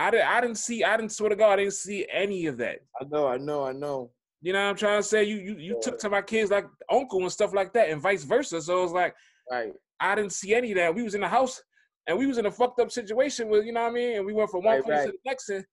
[0.00, 2.56] I didn't I didn't see I didn't swear to God I didn't see any of
[2.56, 2.78] that.
[2.98, 3.26] I know.
[3.26, 3.64] I know.
[3.64, 4.10] I know.
[4.40, 5.24] You know what I'm trying to say?
[5.24, 8.24] You you you took to my kids like uncle and stuff like that, and vice
[8.24, 8.62] versa.
[8.62, 9.14] So it's like
[9.50, 9.72] Right.
[10.00, 10.94] I didn't see any of that.
[10.94, 11.62] We was in the house
[12.06, 14.24] and we was in a fucked up situation with you know what I mean, and
[14.24, 15.06] we went from one Right, place right.
[15.06, 15.50] to the next.
[15.50, 15.64] And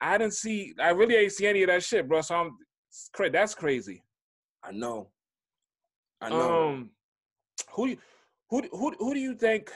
[0.00, 0.74] I didn't see.
[0.80, 2.22] I really ain't see any of that shit, bro.
[2.22, 2.58] So I'm
[3.32, 4.02] that's crazy.
[4.64, 5.10] I know.
[6.20, 6.68] I know.
[6.70, 6.90] Um,
[7.70, 7.98] who you,
[8.50, 9.70] who who who do you think?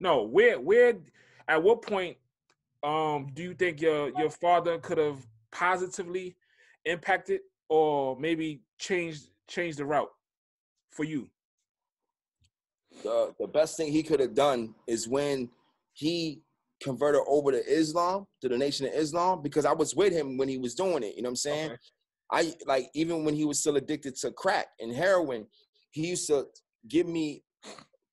[0.00, 0.94] No, where where
[1.46, 2.16] at what point
[2.82, 6.36] um do you think your your father could have positively
[6.84, 10.10] impacted or maybe changed changed the route
[10.90, 11.28] for you?
[13.02, 15.48] the the best thing he could have done is when
[15.92, 16.42] he
[16.82, 20.48] converted over to Islam, to the Nation of Islam, because I was with him when
[20.48, 21.16] he was doing it.
[21.16, 21.70] You know what I'm saying?
[21.70, 21.78] Okay.
[22.30, 25.46] I like even when he was still addicted to crack and heroin,
[25.90, 26.46] he used to
[26.88, 27.44] give me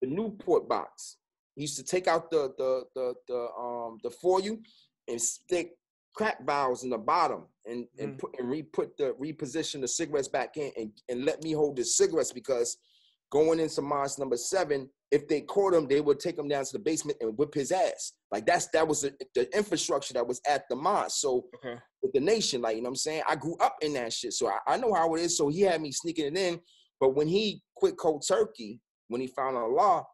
[0.02, 1.18] the Newport box.
[1.56, 4.62] He used to take out the the the the um the for you
[5.08, 5.72] and stick
[6.16, 8.20] crack vials in the bottom and and Mm.
[8.20, 11.76] put and re put the reposition the cigarettes back in and, and let me hold
[11.76, 12.78] the cigarettes because
[13.32, 16.74] going into Mosque number seven, if they caught him, they would take him down to
[16.74, 18.14] the basement and whip his ass.
[18.32, 21.18] Like that's that was the, the infrastructure that was at the Mosque.
[21.20, 21.80] So Okay.
[22.02, 24.34] with the nation, like you know what I'm saying, I grew up in that shit.
[24.34, 25.38] So I, I know how it is.
[25.38, 26.60] So he had me sneaking it in.
[27.00, 30.06] But when he quit cold turkey, when he found out law,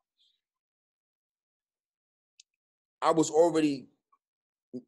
[3.02, 3.88] I was already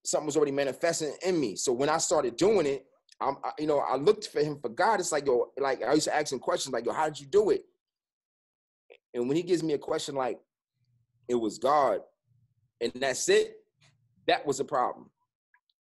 [0.05, 1.55] something was already manifesting in me.
[1.55, 2.85] So when I started doing it,
[3.19, 4.99] I'm, I, you know, I looked for him for God.
[4.99, 7.27] It's like, yo, like I used to ask him questions like, yo, how did you
[7.27, 7.63] do it?
[9.13, 10.39] And when he gives me a question like,
[11.27, 12.01] it was God,
[12.81, 13.55] and that's it,
[14.27, 15.09] that was a problem.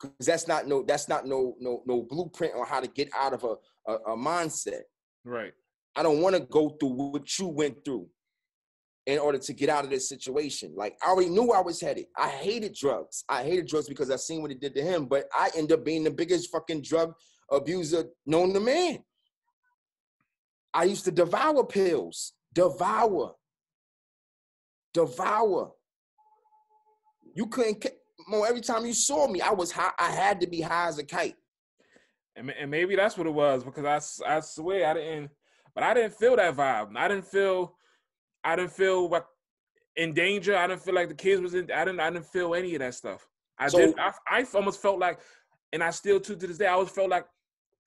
[0.01, 3.33] Because that's not no, that's not no, no, no blueprint on how to get out
[3.33, 3.57] of a,
[3.91, 4.83] a, a mindset.
[5.25, 5.53] Right.
[5.97, 8.09] I don't want to go through what you went through
[9.07, 10.73] in order to get out of this situation.
[10.75, 12.07] Like I already knew I was headed.
[12.17, 13.25] I hated drugs.
[13.29, 15.07] I hated drugs because I seen what it did to him.
[15.07, 17.15] But I end up being the biggest fucking drug
[17.51, 18.99] abuser known to man.
[20.73, 23.35] I used to devour pills, devour,
[24.93, 25.73] devour.
[27.35, 27.87] You couldn't,
[28.27, 29.93] more every time you saw me, I was high.
[29.99, 31.37] I had to be high as a kite.
[32.37, 35.31] And, and maybe that's what it was because I, I swear I didn't,
[35.75, 36.97] but I didn't feel that vibe.
[36.97, 37.77] I didn't feel,
[38.45, 39.25] I didn't feel like
[39.97, 40.57] in danger.
[40.57, 41.71] I didn't feel like the kids was in.
[41.71, 42.01] I didn't.
[42.01, 43.27] I didn't feel any of that stuff.
[43.59, 43.99] I so, did.
[43.99, 45.21] I, I almost felt like,
[45.73, 47.27] and I still to to this day, I always felt like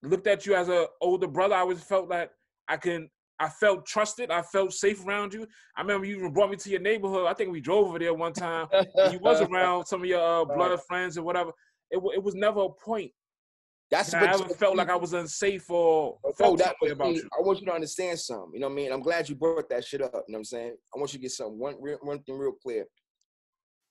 [0.03, 1.55] looked at you as an older brother.
[1.55, 2.31] I always felt like
[2.67, 3.09] I can.
[3.39, 4.31] I felt trusted.
[4.31, 5.45] I felt safe around you.
[5.75, 7.27] I remember you even brought me to your neighborhood.
[7.27, 8.67] I think we drove over there one time.
[9.11, 11.51] you was around some of your uh, blood friends or whatever.
[11.91, 13.11] It, it was never a point
[13.89, 17.27] that's I ever felt like I was unsafe or felt that way about you.
[17.37, 18.51] I want you to understand something.
[18.53, 18.91] You know what I mean?
[18.91, 20.11] I'm glad you brought that shit up.
[20.13, 20.75] You know what I'm saying?
[20.93, 22.85] I want you to get something one one thing real clear.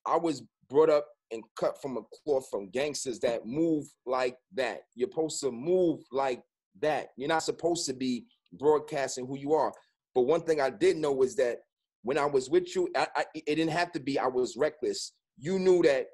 [0.06, 4.80] I was brought up and cut from a cloth from gangsters that move like that.
[4.94, 6.42] You're supposed to move like
[6.82, 7.08] that.
[7.16, 9.72] You're not supposed to be broadcasting who you are.
[10.14, 11.58] But one thing I did know was that
[12.02, 15.12] when I was with you, I, I, it didn't have to be I was reckless.
[15.38, 16.06] You knew that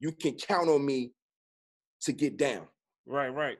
[0.00, 1.12] you can count on me
[2.02, 2.66] to get down.
[3.08, 3.58] Right, right.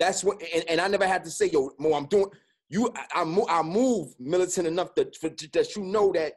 [0.00, 2.26] That's what, and, and I never had to say, yo, Mo, I'm doing.
[2.68, 6.34] You, I, I move, I move militant enough that for, that you know that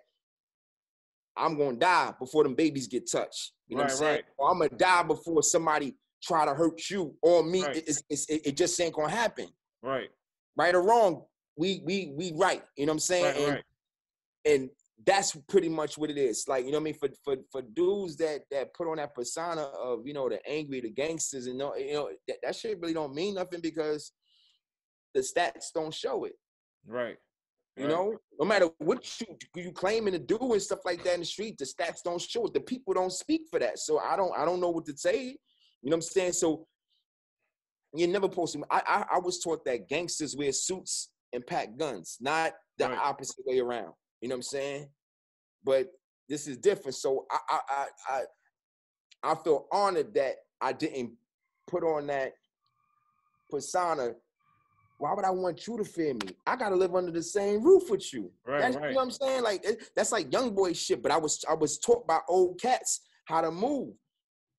[1.35, 3.53] I'm gonna die before them babies get touched.
[3.67, 4.15] You know right, what I'm saying?
[4.15, 4.25] Right.
[4.37, 7.63] Or I'm gonna die before somebody try to hurt you or me.
[7.63, 7.77] Right.
[7.77, 9.47] It, it, it, it, just ain't gonna happen.
[9.81, 10.09] Right.
[10.55, 11.23] Right or wrong,
[11.57, 12.63] we we we right.
[12.77, 13.25] You know what I'm saying?
[13.25, 13.63] Right, and, right.
[14.45, 14.69] and
[15.05, 16.45] that's pretty much what it is.
[16.47, 16.93] Like, you know what I mean?
[16.95, 20.81] For for for dudes that that put on that persona of, you know, the angry,
[20.81, 24.11] the gangsters, and you know, that, that shit really don't mean nothing because
[25.13, 26.33] the stats don't show it.
[26.85, 27.17] Right.
[27.77, 27.91] You right.
[27.91, 31.25] know, no matter what you you claiming to do and stuff like that in the
[31.25, 32.53] street, the stats don't show it.
[32.53, 33.79] The people don't speak for that.
[33.79, 35.37] So I don't I don't know what to say.
[35.81, 36.33] You know what I'm saying?
[36.33, 36.67] So
[37.95, 38.63] you never posted.
[38.69, 42.97] I, I I was taught that gangsters wear suits and pack guns, not the right.
[42.97, 43.93] opposite way around.
[44.21, 44.87] You know what I'm saying?
[45.63, 45.87] But
[46.29, 46.95] this is different.
[46.95, 51.11] So I I I I, I feel honored that I didn't
[51.67, 52.33] put on that
[53.49, 54.13] persona.
[54.99, 56.37] Why would I want you to fear me?
[56.45, 58.31] I gotta live under the same roof with you.
[58.45, 58.73] Right, right.
[58.73, 59.43] You know what I'm saying?
[59.43, 61.01] Like that's like young boy shit.
[61.01, 63.93] But I was I was taught by old cats how to move.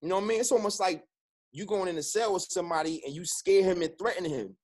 [0.00, 0.40] You know what I mean?
[0.40, 1.04] It's almost like
[1.52, 4.56] you going in the cell with somebody and you scare him and threaten him,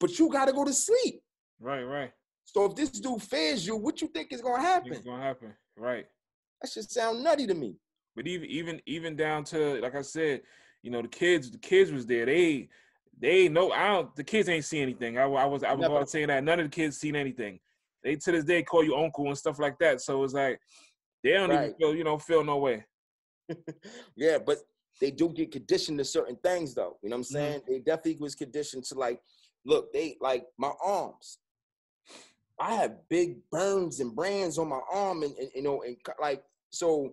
[0.00, 1.22] but you gotta go to sleep.
[1.60, 2.12] Right, right.
[2.44, 4.92] So if this dude fears you, what you think is gonna happen?
[4.92, 6.06] It's gonna happen, right?
[6.60, 7.76] That should sound nutty to me.
[8.14, 10.42] But even even even down to like I said,
[10.82, 12.26] you know, the kids, the kids was there.
[12.26, 12.68] They
[13.18, 14.14] they know I don't.
[14.16, 15.18] The kids ain't see anything.
[15.18, 17.58] I, I was I was about saying that none of the kids seen anything.
[18.02, 20.00] They to this day call you uncle and stuff like that.
[20.00, 20.60] So it's like
[21.22, 21.64] they don't right.
[21.66, 22.84] even feel you know feel no way.
[24.16, 24.58] yeah, but
[25.00, 26.98] they do get conditioned to certain things though.
[27.02, 27.34] You know what I'm mm-hmm.
[27.34, 27.60] saying?
[27.60, 27.72] Mm-hmm.
[27.72, 29.20] They definitely was conditioned to like,
[29.64, 31.38] look, they like my arms.
[32.60, 36.42] I have big burns and brands on my arm, and, and you know, and like
[36.70, 37.12] so.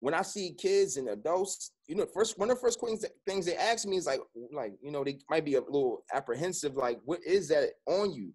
[0.00, 2.78] When I see kids and adults, you know, first one of the first
[3.26, 4.20] things they ask me is like,
[4.52, 8.30] like you know, they might be a little apprehensive, like, what is that on you?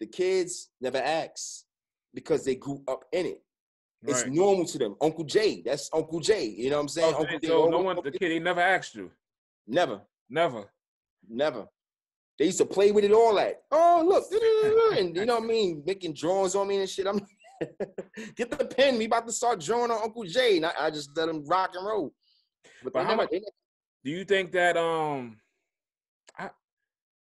[0.00, 1.62] The kids never ask
[2.12, 3.42] because they grew up in it.
[4.02, 4.16] Right.
[4.16, 4.96] It's normal to them.
[5.00, 6.46] Uncle Jay, that's Uncle Jay.
[6.46, 7.14] You know what I'm saying?
[7.14, 9.12] Okay, Uncle so Jay, no one, the kid, he never asked you.
[9.66, 10.00] Never.
[10.28, 10.64] Never.
[11.28, 11.66] Never.
[12.38, 13.62] They used to play with it all that.
[13.70, 14.24] Oh, look,
[14.98, 17.06] and you know what I mean, making drawings on me and shit.
[17.06, 17.20] I'm
[18.36, 18.98] get the pen.
[18.98, 21.70] We about to start drawing on Uncle Jay, and I, I just let him rock
[21.74, 22.12] and roll.
[22.82, 23.30] But, but how much?
[23.30, 25.36] Do you think that um,
[26.38, 26.50] I,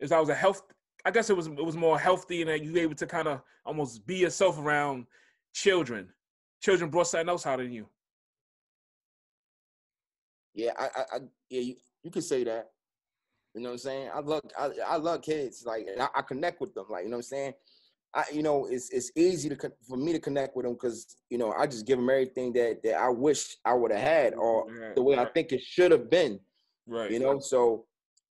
[0.00, 0.62] as I was a health,
[1.04, 3.28] I guess it was it was more healthy and that you were able to kind
[3.28, 5.06] of almost be yourself around
[5.52, 6.08] children.
[6.62, 7.86] Children brought something else out in you.
[10.54, 11.18] Yeah, I, I, I
[11.50, 12.70] yeah, you, you could say that.
[13.54, 14.10] You know what I'm saying?
[14.12, 15.64] I love I, I love kids.
[15.64, 16.86] Like I, I, connect with them.
[16.90, 17.52] Like you know what I'm saying?
[18.14, 21.38] I you know it's it's easy to for me to connect with them because you
[21.38, 24.66] know I just give them everything that that I wish I would have had or
[24.96, 26.40] the way I think it should have been.
[26.86, 27.10] Right.
[27.10, 27.86] You know, so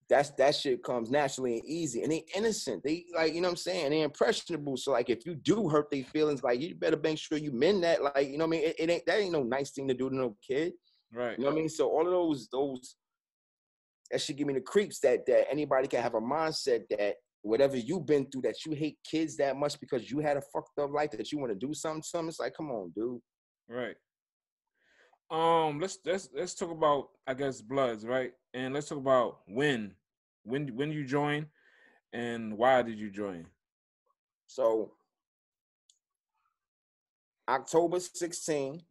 [0.09, 2.03] that's that shit comes naturally and easy.
[2.03, 2.83] And they innocent.
[2.83, 3.89] They like, you know what I'm saying?
[3.89, 4.77] They impressionable.
[4.77, 7.83] So like if you do hurt their feelings, like you better make sure you mend
[7.83, 8.01] that.
[8.03, 8.69] Like, you know what I mean?
[8.69, 10.73] It, it ain't that ain't no nice thing to do to no kid.
[11.13, 11.37] Right.
[11.37, 11.69] You know what I mean?
[11.69, 12.95] So all of those those
[14.11, 17.77] that should give me the creeps that that anybody can have a mindset that whatever
[17.77, 20.91] you've been through that you hate kids that much because you had a fucked up
[20.91, 23.19] life that you want to do something something it's like come on dude.
[23.69, 23.95] Right.
[25.29, 28.31] Um let's let's let's talk about i guess bloods right?
[28.53, 29.93] And let's talk about when.
[30.43, 31.47] When when you join
[32.13, 33.45] and why did you join?
[34.45, 34.93] So
[37.49, 38.81] october 16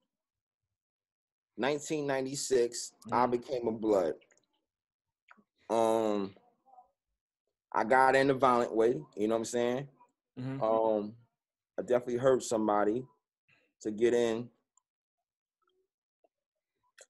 [1.56, 3.12] 1996 mm.
[3.16, 4.14] i became a blood
[5.68, 6.34] Um,
[7.72, 9.00] I got in a violent way.
[9.16, 9.88] You know what I'm saying?
[10.38, 10.62] Mhm.
[10.62, 11.16] Um,
[11.78, 13.04] I definitely hurt somebody
[13.82, 14.48] to get in.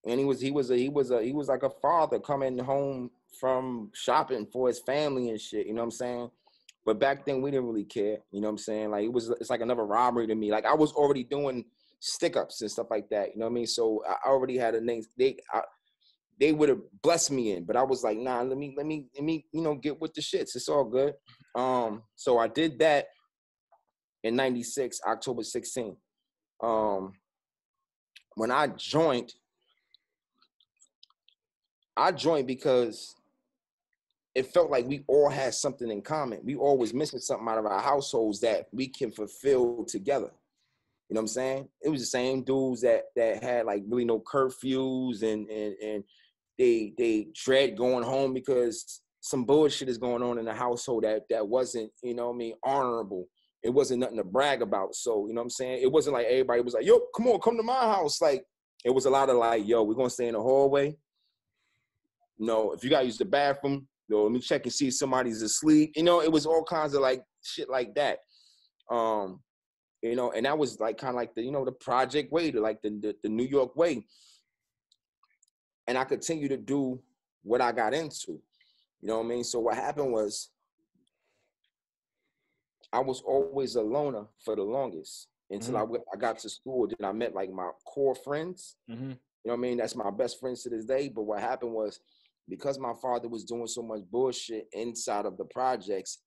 [0.04, 2.58] And he was he was a he was a he was like a father coming
[2.58, 5.66] home from shopping for his family and shit.
[5.66, 6.30] You know what I'm saying?
[6.84, 8.18] But back then we didn't really care.
[8.30, 8.90] You know what I'm saying?
[8.90, 10.50] Like it was it's like another robbery to me.
[10.50, 11.64] Like I was already doing
[11.98, 13.34] stick ups and stuff like that.
[13.34, 13.66] You know what I mean?
[13.66, 15.02] So I already had a name.
[15.18, 15.62] They I,
[16.38, 19.06] they would have blessed me in, but I was like, nah, let me let me
[19.14, 20.54] let me you know get with the shits.
[20.54, 21.14] It's all good.
[21.54, 23.06] Um, so I did that
[24.22, 25.96] in 96, October 16.
[26.62, 27.12] Um,
[28.34, 29.32] when I joined,
[31.96, 33.14] I joined because
[34.34, 36.40] it felt like we all had something in common.
[36.44, 40.30] We all was missing something out of our households that we can fulfill together.
[41.08, 41.68] You know what I'm saying?
[41.82, 46.04] It was the same dudes that that had like really no curfews and and and
[46.58, 51.22] they they dread going home because some bullshit is going on in the household that
[51.30, 53.26] that wasn't, you know I mean, honorable.
[53.62, 54.94] It wasn't nothing to brag about.
[54.94, 55.82] So, you know what I'm saying?
[55.82, 58.20] It wasn't like everybody was like, yo, come on, come to my house.
[58.20, 58.44] Like
[58.84, 60.96] it was a lot of like, yo, we're gonna stay in the hallway.
[62.38, 65.42] No, if you gotta use the bathroom, yo, let me check and see if somebody's
[65.42, 65.92] asleep.
[65.96, 68.18] You know, it was all kinds of like shit like that.
[68.90, 69.40] Um,
[70.02, 72.52] you know, and that was like kind of like the, you know, the project way,
[72.52, 74.06] to like the, the the New York way.
[75.86, 77.00] And I continue to do
[77.42, 78.32] what I got into.
[79.00, 79.44] You know what I mean?
[79.44, 80.50] So what happened was
[82.92, 86.88] I was always a loner for the longest until I went, I got to school.
[86.88, 88.76] Then I met like my core friends.
[88.90, 89.10] Mhm.
[89.10, 89.76] You know what I mean?
[89.78, 91.08] That's my best friends to this day.
[91.08, 92.00] But what happened was
[92.48, 96.18] because my father was doing so much bullshit inside of the projects,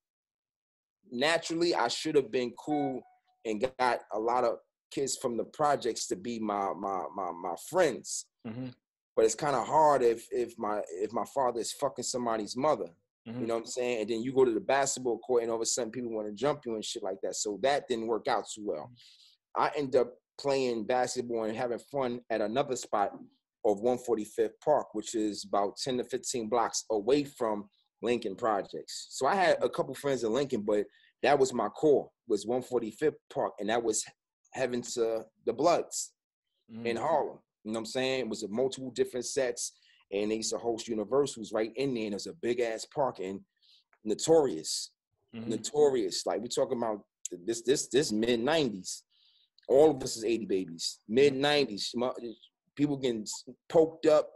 [1.12, 3.02] naturally I should have been cool
[3.46, 4.60] and got a lot of
[4.92, 8.26] kids from the projects to be my my my my friends.
[8.46, 8.74] Mhm.
[9.20, 12.88] But it's kind of hard if if my if my father is fucking somebody's mother.
[13.28, 13.42] Mhm.
[13.42, 14.00] You know what I'm saying?
[14.00, 16.30] And then you go to the basketball court and all of a sudden people want
[16.30, 17.36] to jump you and shit like that.
[17.36, 18.90] So that didn't work out too well.
[19.58, 23.12] I end up playing basketball and having fun at another spot
[23.66, 27.70] of 145th Park, which is about 10 to 15 blocks away from
[28.02, 29.08] Lincoln Projects.
[29.10, 30.86] So I had a couple friends in Lincoln, but
[31.24, 34.06] that was my core, was 145th Park, and that was
[34.54, 36.14] heaven to the Bloods
[36.70, 37.00] in Mhm.
[37.00, 37.40] Harlem.
[37.64, 38.20] You know what I'm saying?
[38.22, 39.74] It was a multiple different sets,
[40.12, 42.04] and they used to host universals right in there.
[42.06, 43.44] And there's a big ass parking.
[44.06, 44.92] notorious,
[45.36, 45.48] Mhm.
[45.48, 46.26] notorious.
[46.26, 47.04] Like we're talking about
[47.46, 49.04] this, this, this mid '90s.
[49.68, 51.00] All of us is '80 babies.
[51.08, 51.94] Mid '90s,
[52.76, 53.28] people getting
[53.68, 54.32] poked up.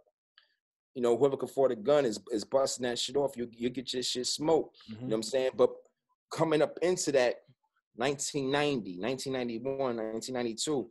[0.96, 3.38] You know, whoever can afford a gun is is busting that shit off.
[3.38, 4.78] You you get your shit smoked.
[4.90, 5.52] You know what I'm saying?
[5.56, 5.72] But
[6.30, 7.36] coming up into that
[7.96, 10.90] 1990, 1991, 1992,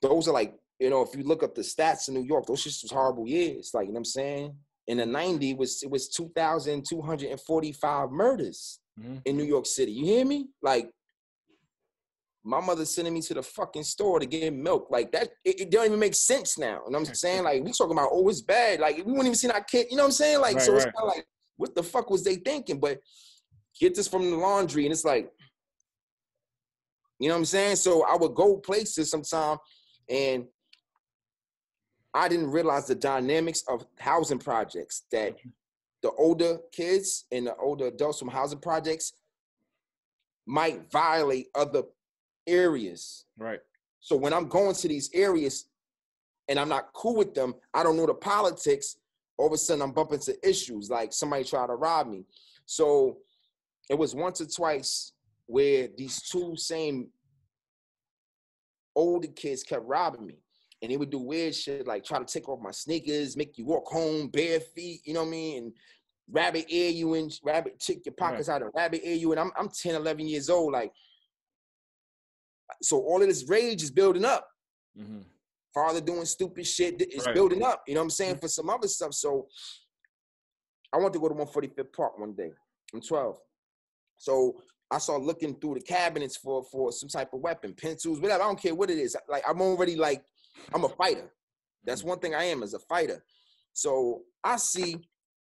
[0.00, 2.62] those are like, you know, if you look up the stats in New York, those
[2.64, 3.70] just was horrible years.
[3.72, 4.54] Like, you know what I'm saying?
[4.88, 9.22] In the 90 was it was 2,245 murders Mhm.
[9.24, 9.92] in New York City.
[9.92, 10.48] You hear me?
[10.62, 10.90] Like
[12.44, 14.86] my mother sending me to the fucking store to get milk.
[14.88, 16.80] Like that, it, it don't even make sense now.
[16.86, 17.42] You know what I'm saying?
[17.42, 18.78] Like we talking about, oh, it's bad.
[18.78, 19.88] Like we wouldn't even see our kid.
[19.90, 20.40] You know what I'm saying?
[20.40, 20.94] Like Right, so, it's right.
[20.94, 22.78] kind of like, what the fuck was they thinking?
[22.78, 23.00] But
[23.80, 25.28] get this from the laundry, and it's like,
[27.18, 27.76] you know what I'm saying?
[27.76, 29.58] So I would go places sometime,
[30.08, 30.46] and
[32.16, 35.50] I didn't realize the dynamics of housing projects that mm-hmm.
[36.02, 39.12] the older kids and the older adults from housing projects
[40.46, 41.82] might violate other
[42.46, 43.26] areas.
[43.36, 43.60] Right.
[44.00, 45.66] So when I'm going to these areas
[46.48, 48.96] and I'm not cool with them, I don't know the politics.
[49.36, 52.24] All of a sudden, I'm bumping into issues like somebody tried to rob me.
[52.64, 53.18] So
[53.90, 55.12] it was once or twice
[55.44, 57.08] where these two same
[58.94, 60.38] older kids kept robbing me.
[60.82, 63.64] And they would do weird shit like try to take off my sneakers, make you
[63.64, 65.64] walk home bare feet, you know what I mean?
[65.64, 65.72] And
[66.30, 68.30] rabbit ear you and rabbit check your Right.
[68.30, 69.30] pockets out and rabbit ear you.
[69.32, 70.72] And I'm I'm 10, 11 years old.
[70.74, 70.92] Like,
[72.82, 74.48] so all of this rage is building up.
[74.98, 75.24] Mhm.
[75.72, 77.34] Father doing stupid shit is Right.
[77.34, 77.82] building up.
[77.86, 78.38] You know what I'm saying?
[78.38, 79.14] For some other stuff.
[79.14, 79.48] So
[80.92, 82.52] I want to go to 145th Park one day.
[82.92, 83.40] I'm 12.
[84.18, 84.60] So
[84.90, 88.42] I started looking through the cabinets for for some type of weapon, pencils, whatever.
[88.42, 89.16] I don't care what it is.
[89.28, 90.24] Like I'm already like,
[90.74, 91.32] I'm a fighter.
[91.84, 93.24] That's one thing I am as a fighter.
[93.72, 94.96] So I see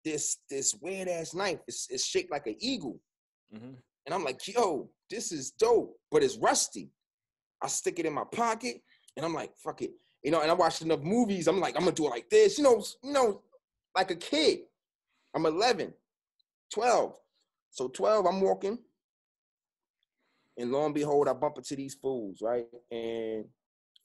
[0.06, 1.60] this this weird ass knife.
[1.68, 3.00] It's, it's shaped like an eagle.
[3.54, 3.76] Mhm.
[4.06, 6.92] And I'm like, yo, this is dope, but it's rusty.
[7.62, 8.82] I stick it in my pocket
[9.16, 9.92] and I'm like, fuck it.
[10.24, 11.48] You know, and I watched enough movies.
[11.48, 13.42] I'm like, I'm gonna do it like this, you know, you know,
[13.96, 14.60] like a kid.
[15.36, 15.94] I'm 11,
[16.74, 17.16] 12.
[17.72, 18.80] So 12, I'm walking.
[20.58, 22.66] And lo and behold, I bump into these fools, right?
[22.92, 23.46] And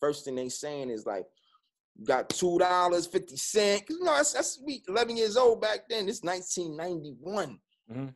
[0.00, 1.24] first thing they saying is like,
[2.04, 3.84] got two dollars fifty cent.
[3.88, 6.08] You know, that's that's we eleven years old back then.
[6.08, 7.58] It's nineteen ninety one.
[7.90, 8.14] Mhm.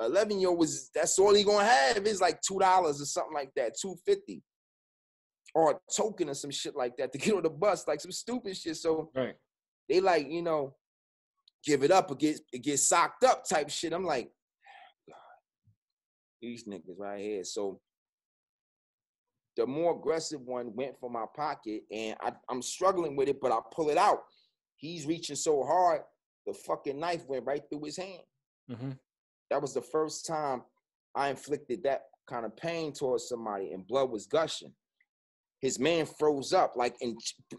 [0.00, 3.52] Eleven year was that's all he gonna have is like two dollars or something like
[3.56, 4.42] that, two fifty,
[5.54, 8.12] or a token or some shit like that to get on the bus, like some
[8.12, 8.76] stupid shit.
[8.76, 9.34] So Right.
[9.88, 10.76] they like you know
[11.64, 13.92] give it up or get it get socked up type shit.
[13.92, 14.26] I'm like,
[15.08, 15.16] God,
[16.40, 17.44] these niggas right here.
[17.44, 17.80] So
[19.58, 23.50] the more aggressive one went for my pocket, and I, I'm struggling with it, but
[23.50, 24.20] I pull it out.
[24.76, 26.02] He's reaching so hard,
[26.46, 28.22] the fucking knife went right through his hand.
[28.70, 28.92] hmm
[29.50, 30.62] That was the first time
[31.16, 34.72] I inflicted that kind of pain towards somebody, and blood was gushing.
[35.60, 37.16] His man froze up like in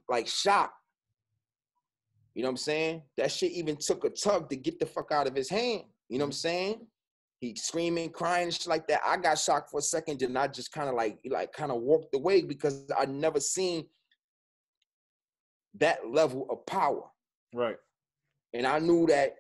[0.08, 0.74] like shock.
[2.34, 3.02] You know what I'm saying?
[3.18, 5.82] That shit even took a tug to get the fuck out of his hand.
[6.08, 6.88] You know what I'm saying?
[7.40, 9.00] He screaming, crying, shit like that.
[9.06, 11.82] I got shocked for a second, and I just kind of like like kind of
[11.82, 13.86] walked away because I never seen
[15.80, 17.04] that level of power.
[17.54, 17.78] Right.
[18.54, 19.36] And I knew that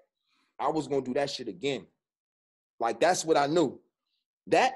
[0.60, 1.86] I was gonna do that shit again.
[2.80, 3.82] Like that's what I knew.
[4.47, 4.76] That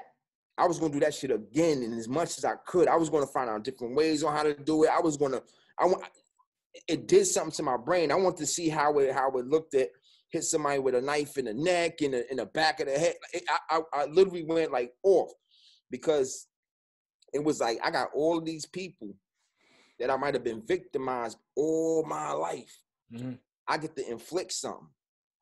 [0.58, 3.08] I was gonna do that shit again, and as much as I could, I was
[3.08, 4.90] gonna find out different ways on how to do it.
[4.90, 5.40] I was gonna,
[5.78, 6.04] I want.
[6.88, 8.12] It did something to my brain.
[8.12, 9.88] I want to see how it how it looked at
[10.34, 12.98] hit somebody with a knife in the neck in the in the back of the
[12.98, 13.14] head.
[13.32, 15.30] It- I, I I literally went like off
[15.90, 16.48] because
[17.32, 19.14] it was like I got all of these people
[20.00, 22.80] that I might have been victimized all my life.
[23.10, 23.32] hmm
[23.66, 24.88] I get to inflict something.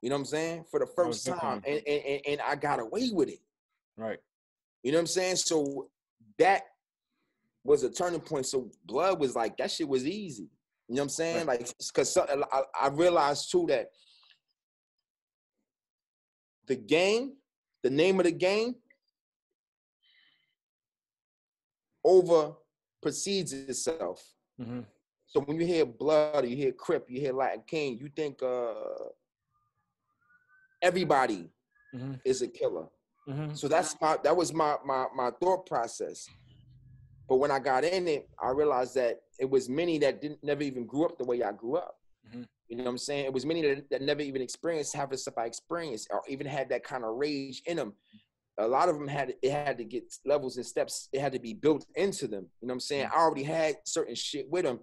[0.00, 0.64] You know what I'm saying?
[0.70, 1.60] For the first time.
[1.66, 3.40] And, and, and, and I got away with it.
[3.96, 4.20] Right.
[4.84, 5.36] You know what I'm saying?
[5.36, 5.88] So
[6.38, 6.62] that
[7.64, 8.46] was a turning point.
[8.46, 10.50] So blood was like, that shit was easy.
[10.88, 11.46] You know what I'm saying?
[11.46, 11.60] Right.
[11.62, 13.88] Like, because I, I realized too that
[16.66, 17.32] the game,
[17.82, 18.74] the name of the game,
[22.04, 22.54] over
[23.00, 24.22] precedes itself.
[24.58, 24.80] hmm
[25.26, 28.74] So when you hear blood, you hear Crip, you hear Latin King, you think uh
[30.82, 31.50] everybody
[31.92, 32.86] hmm is a killer.
[33.26, 36.28] hmm So that's my that was my my my thought process.
[37.28, 40.62] But when I got in it, I realized that it was many that didn't never
[40.62, 41.94] even grew up the way I grew up.
[42.28, 42.46] Mhm.
[42.68, 43.26] You know what I'm saying?
[43.26, 46.46] It was many that, that never even experienced half the stuff I experienced, or even
[46.46, 47.94] had that kind of rage in them.
[48.58, 51.08] A lot of them had it had to get levels and steps.
[51.12, 52.46] It had to be built into them.
[52.60, 53.06] You know what I'm saying?
[53.06, 53.12] Mm.
[53.12, 54.80] I already had certain shit with them.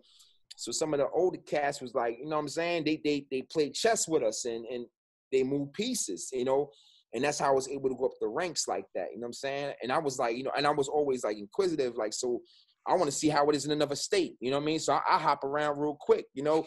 [0.56, 2.84] So some of the older cast was like, you know what I'm saying?
[2.84, 4.86] They they they played chess with us and and
[5.32, 6.70] they moved pieces, you know.
[7.14, 9.08] And that's how I was able to go up the ranks like that.
[9.12, 9.74] You know what I'm saying?
[9.82, 12.42] And I was like, you know, and I was always like inquisitive, like, so
[12.88, 14.36] I want to see how it is in another state.
[14.40, 14.80] You know what I mean?
[14.80, 16.66] So I, I hop around real quick, you know,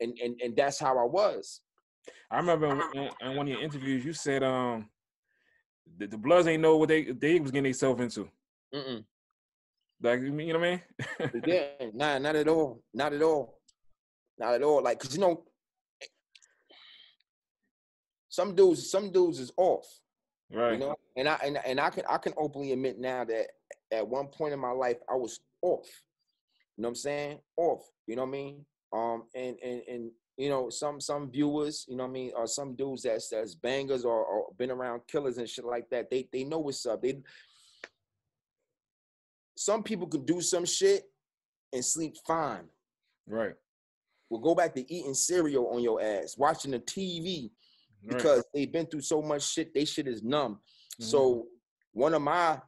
[0.00, 1.60] and and and that's how I was.
[2.30, 4.88] I remember in, in one of your interviews, you said um
[5.98, 8.28] the, the Bloods ain't know what they they was getting themselves into.
[8.74, 9.04] Mm-mm.
[10.02, 11.42] Like you know what I mean?
[11.46, 13.58] Yeah, nah, not at all, not at all,
[14.38, 14.82] not at all.
[14.82, 15.44] Like, cause you know,
[18.28, 19.86] some dudes, some dudes is off.
[20.52, 20.72] right.
[20.72, 23.48] You know, and I and, and I can I can openly admit now that
[23.92, 25.86] at one point in my life I was off.
[26.76, 27.38] You know what I'm saying?
[27.56, 27.82] Off.
[28.06, 28.64] You know what I mean?
[28.92, 32.46] Um, and and and you know some some viewers, you know what I mean, or
[32.46, 36.10] some dudes that's that's bangers or, or been around killers and shit like that.
[36.10, 37.02] They they know what's up.
[37.02, 37.20] They
[39.56, 41.04] some people could do some shit
[41.72, 42.64] and sleep fine.
[43.26, 43.54] Right.
[44.30, 47.50] Will go back to eating cereal on your ass, watching the TV
[48.02, 48.16] Right.
[48.16, 49.74] because they've been through so much shit.
[49.74, 50.60] They shit is numb.
[51.00, 51.04] Mhm.
[51.04, 51.48] So
[51.92, 52.60] one of my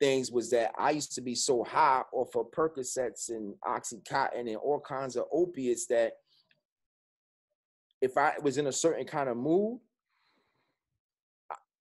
[0.00, 4.56] things was that I used to be so high off of Percocets and Oxycontin and
[4.56, 6.12] all kinds of opiates that
[8.02, 9.80] if I was in a certain kind of mood,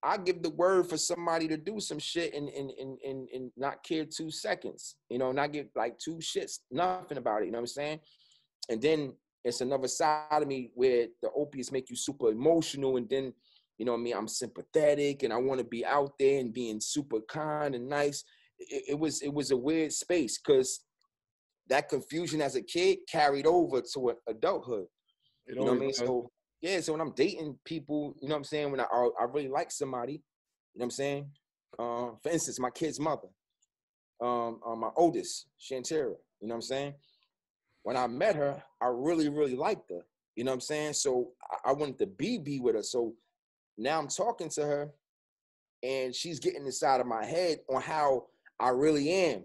[0.04, 3.52] I- give the word for somebody to do some shit and and, and and and
[3.58, 7.52] not care two seconds, you know, not give like two shits, nothing about it, you
[7.52, 8.00] know what I'm saying?
[8.70, 9.14] And then
[9.44, 13.34] it's another side of me where the opiates make you super emotional and then
[13.78, 14.16] you know what I mean?
[14.16, 18.24] I'm sympathetic and I want to be out there and being super kind and nice.
[18.58, 20.86] It, it was it was a weird space because
[21.68, 24.88] that confusion as a kid carried over to adulthood.
[25.48, 25.90] It You know what I mean?
[25.90, 25.98] does.
[25.98, 28.72] So yeah, so when I'm dating people, you know what I'm saying?
[28.72, 30.20] When I I I really like somebody, you
[30.80, 31.30] know what I'm saying?
[31.78, 33.28] Uh, for instance, my kid's mother,
[34.22, 36.94] um, uh, my oldest, Shantira, you know what I'm saying?
[37.84, 40.06] When I met her, I really, really liked her.
[40.36, 40.94] You know what I'm saying?
[40.94, 42.84] So I, I wanted to be be with her.
[42.84, 43.14] So
[43.78, 44.92] now I'm talking to her,
[45.84, 48.28] and she's getting inside of my head on how
[48.60, 49.44] I really am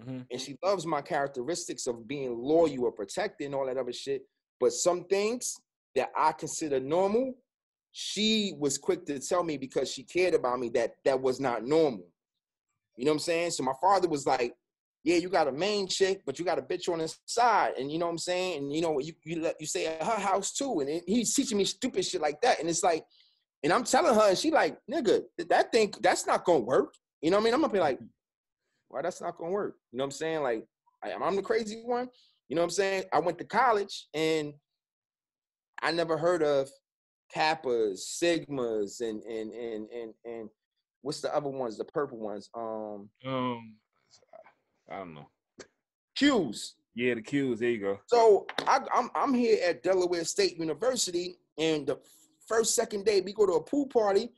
[0.00, 0.26] Mhm.
[0.30, 4.26] and she loves my characteristics of being loyal or protected and all that other shit.
[4.60, 5.60] But some things
[5.96, 7.34] that I consider normal,
[7.90, 11.64] she was quick to tell me because she cared about me that that was not
[11.64, 12.06] normal.
[12.96, 13.50] You know what I'm saying?
[13.52, 14.56] So my father was like,
[15.02, 17.90] yeah, you got a main chick, but you got a bitch on the side, and
[17.90, 20.20] you know what I'm saying, and you know you you let you say at her
[20.20, 23.04] house too, and he's teaching me stupid shit like that, and it's like,
[23.62, 26.94] and I'm telling her, and she like, nigga, that thing that's not gonna work.
[27.22, 27.54] You know what I mean?
[27.54, 27.98] I'm gonna be like,
[28.88, 29.76] why that's not gonna work?
[29.92, 30.42] You know what I'm saying?
[30.42, 30.64] Like,
[31.02, 32.08] I, I'm the crazy one.
[32.48, 33.04] You know what I'm saying?
[33.12, 34.54] I went to college and
[35.82, 36.70] I never heard of
[37.34, 40.48] Kappas, Sigmas, and and and and and
[41.02, 41.76] what's the other ones?
[41.76, 42.48] The purple ones.
[42.54, 43.74] Um, um,
[44.90, 45.28] I don't know.
[46.18, 46.72] Qs.
[46.94, 47.58] Yeah, the Qs.
[47.58, 47.98] There you go.
[48.06, 51.98] So I, I'm I'm here at Delaware State University, and the
[52.48, 54.30] first second day we go to a pool party.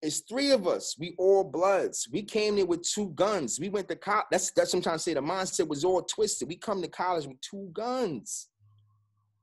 [0.00, 0.96] It's three of us.
[0.98, 2.08] We all bloods.
[2.12, 3.58] We came there with two guns.
[3.60, 4.26] We went to college.
[4.30, 5.14] That's that's what I'm trying to say.
[5.14, 6.48] The mindset was all twisted.
[6.48, 8.48] We come to college with two guns.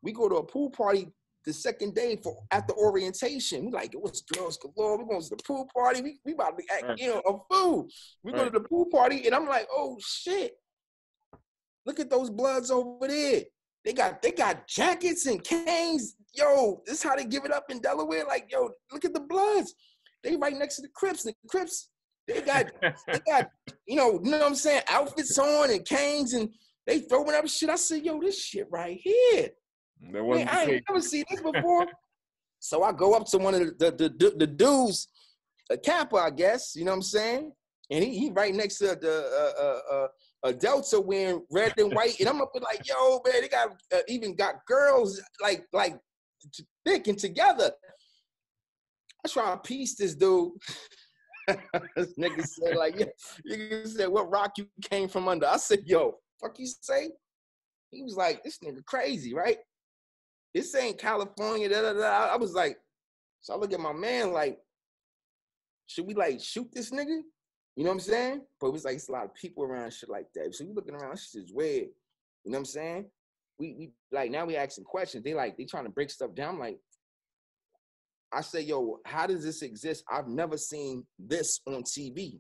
[0.02, 1.08] We go to a pool party
[1.46, 3.66] the second day for after orientation.
[3.66, 4.98] We like it was girls galore.
[4.98, 6.02] We going to the pool party.
[6.02, 7.88] We, we about to be act, you know a fool.
[8.24, 8.40] We right.
[8.40, 10.54] go to the pool party and I'm like, oh shit.
[11.86, 13.44] Look at those bloods over there.
[13.86, 16.16] They got they got jackets and canes.
[16.34, 18.26] Yo, this is how they give it up in Delaware.
[18.26, 19.74] Like, yo, look at the bloods.
[20.24, 21.24] They right next to the Crips.
[21.24, 21.92] The Crips,
[22.28, 23.50] they got they got,
[23.86, 26.50] you know, you know what I'm saying, outfits on and canes and
[26.88, 27.70] they throwing up shit.
[27.70, 29.50] I said, yo, this shit right here.
[30.12, 31.86] That wasn't Man, I ain't never seen this before.
[32.60, 35.08] so I go up to one of the the, the, the dudes,
[35.70, 37.52] a Kappa, I guess, you know what I'm saying?
[37.92, 40.08] And he, he right next to the uh, uh, uh,
[40.46, 43.70] a Delta wearing red and white, and I'm up with like, yo, man, they got
[43.94, 45.98] uh, even got girls like like
[46.86, 47.72] thick and together.
[49.26, 50.52] I try to piece this dude.
[51.48, 55.48] this nigga said like, yeah, said, what rock you came from under?
[55.48, 57.10] I said, yo, fuck you say?
[57.92, 59.58] He was like, this nigga crazy, right?
[60.56, 61.68] this ain't California.
[61.68, 62.34] Da, da, da.
[62.34, 62.78] I was like,
[63.42, 64.58] so I look at my man like,
[65.86, 67.20] should we like shoot this nigga?
[67.76, 68.42] You know what I'm saying?
[68.60, 70.56] But it was like it's a lot of people around shit like that.
[70.56, 71.90] So we looking around, shit is weird.
[72.44, 73.06] You know what I'm saying?
[73.60, 75.24] We we like now we asking questions.
[75.24, 76.58] They like they trying to break stuff down.
[76.58, 76.78] like,
[78.32, 80.04] I say, yo, how does this exist?
[80.10, 82.40] I've never seen this on TV.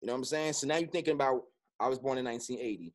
[0.00, 0.52] You know what I'm saying?
[0.54, 1.42] So now you're thinking about
[1.80, 2.92] I was born in 1980.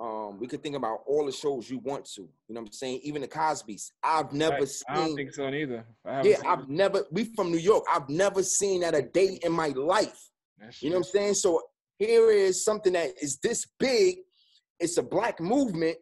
[0.00, 2.22] Um, we could think about all the shows you want to.
[2.22, 3.00] You know what I'm saying?
[3.02, 3.92] Even the Cosby's.
[4.02, 4.84] I've never seen.
[4.88, 5.84] I don't think so neither.
[6.06, 6.68] Yeah, I've it.
[6.68, 7.04] never.
[7.10, 7.84] We from New York.
[7.92, 10.29] I've never seen that a day in my life.
[10.60, 11.34] That's you know what I'm saying?
[11.34, 11.62] So
[11.98, 14.18] here is something that is this big.
[14.78, 15.96] It's a black movement.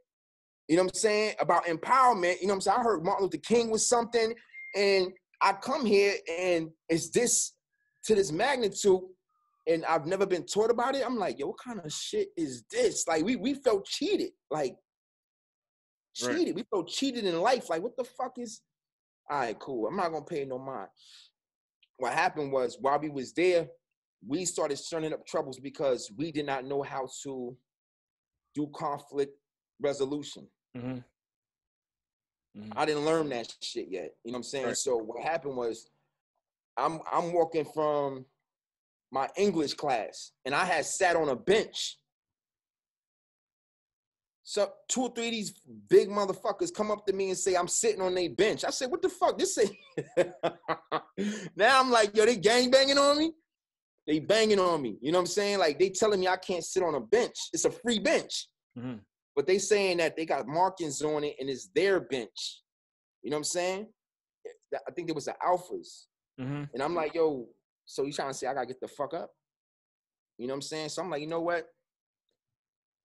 [0.68, 2.40] You know what I'm saying about empowerment.
[2.40, 2.78] You know what I'm saying?
[2.80, 4.34] I heard Martin Luther King was something,
[4.76, 5.08] and
[5.40, 7.54] I come here and it's this
[8.04, 9.00] to this magnitude
[9.68, 11.04] and I've never been taught about it.
[11.04, 13.06] I'm like, yo, what kind of shit is this?
[13.06, 14.74] Like, we we felt cheated, like
[16.14, 16.46] cheated.
[16.46, 16.54] Right.
[16.54, 17.68] We felt cheated in life.
[17.68, 18.62] Like, what the fuck is?
[19.30, 19.86] All right, cool.
[19.86, 20.88] I'm not gonna pay no mind.
[21.98, 23.68] What happened was while we was there,
[24.26, 27.56] we started stirring up troubles because we did not know how to
[28.54, 29.32] do conflict
[29.80, 30.46] resolution.
[30.76, 30.98] Mm-hmm.
[32.58, 32.72] Mm-hmm.
[32.76, 34.14] I didn't learn that shit yet.
[34.24, 34.66] You know what I'm saying?
[34.66, 34.76] Right.
[34.76, 35.88] So what happened was
[36.76, 38.24] I'm I'm walking from
[39.10, 41.98] my English class, and I had sat on a bench.
[44.42, 45.52] So two or three of these
[45.90, 48.64] big motherfuckers come up to me and say I'm sitting on their bench.
[48.64, 49.70] I said, "What the fuck?" This say.
[51.54, 53.32] now I'm like, "Yo, they gang banging on me."
[54.08, 54.96] They banging on me.
[55.02, 55.58] You know what I'm saying?
[55.58, 57.36] Like they telling me I can't sit on a bench.
[57.52, 58.48] It's a free bench.
[58.76, 58.94] Mm-hmm.
[59.36, 62.62] But they saying that they got markings on it and it's their bench.
[63.22, 63.86] You know what I'm saying?
[64.74, 66.06] I think it was the alphas.
[66.40, 66.64] Mm-hmm.
[66.72, 67.46] And I'm like, yo,
[67.84, 69.30] so you trying to say I gotta get the fuck up?
[70.38, 70.88] You know what I'm saying?
[70.88, 71.66] So I'm like, you know what?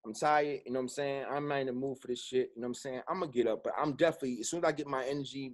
[0.05, 1.25] I'm tired, you know what I'm saying?
[1.29, 3.01] I'm not in the mood for this shit, you know what I'm saying?
[3.07, 5.53] I'm gonna get up, but I'm definitely, as soon as I get my energy,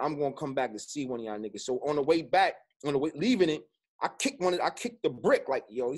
[0.00, 1.60] I'm gonna come back to see one of y'all niggas.
[1.60, 2.54] So on the way back,
[2.84, 3.62] on the way leaving it,
[4.00, 5.94] I kicked one, of, I kicked the brick, like, yo,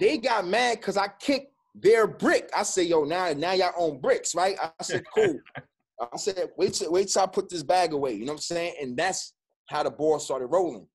[0.00, 2.50] they got mad because I kicked their brick.
[2.56, 4.56] I say yo, now, now y'all own bricks, right?
[4.60, 5.38] I said, cool.
[6.00, 8.42] I said, wait till, wait till I put this bag away, you know what I'm
[8.42, 8.74] saying?
[8.80, 9.34] And that's
[9.68, 10.86] how the ball started rolling.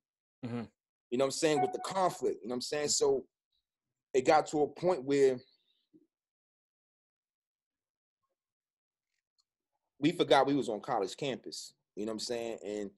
[0.46, 0.64] Mm-hmm.
[1.12, 1.62] You know what I'm saying?
[1.62, 2.90] With the conflict, you know what I'm saying?
[2.90, 3.24] So
[4.14, 5.38] it got to a point where
[10.00, 11.74] we forgot we was on college campus.
[11.96, 12.58] You know what I'm saying?
[12.66, 12.90] And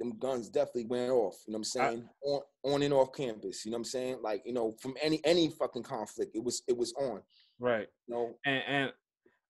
[0.00, 1.36] them guns definitely went off.
[1.46, 2.08] You know what I'm saying?
[2.24, 3.64] I, on on and off campus.
[3.64, 4.18] You know what I'm saying?
[4.22, 7.20] Like you know, from any any fucking conflict, it was it was on.
[7.60, 7.86] Right.
[8.08, 8.34] You know?
[8.44, 8.92] And and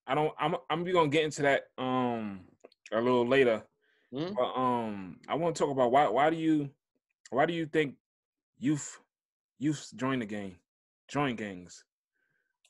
[0.06, 0.34] I don't.
[0.38, 2.40] I'm I'm gonna get into that um
[2.92, 3.62] a little later.
[4.12, 4.34] Mm-hmm.
[4.34, 6.70] But um, I want to talk about why why do you
[7.30, 7.94] why do you think
[8.58, 8.98] youth
[9.58, 10.56] youth join the game,
[11.08, 11.84] join gangs?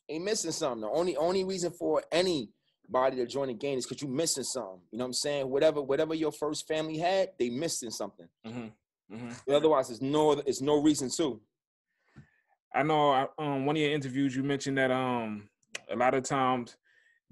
[0.08, 0.82] Ain't missing something.
[0.82, 2.02] The only only reason for
[2.90, 4.80] anybody to join the gang is because you're missing something.
[4.90, 5.48] You know what I'm saying?
[5.48, 8.26] Whatever whatever your first family had, they missing something.
[8.46, 9.14] Mm-hmm.
[9.14, 9.54] Mm-hmm.
[9.54, 11.40] Otherwise, there's no it's no reason to.
[12.74, 15.48] I know I, um, one of your interviews you mentioned that um
[15.90, 16.76] a lot of times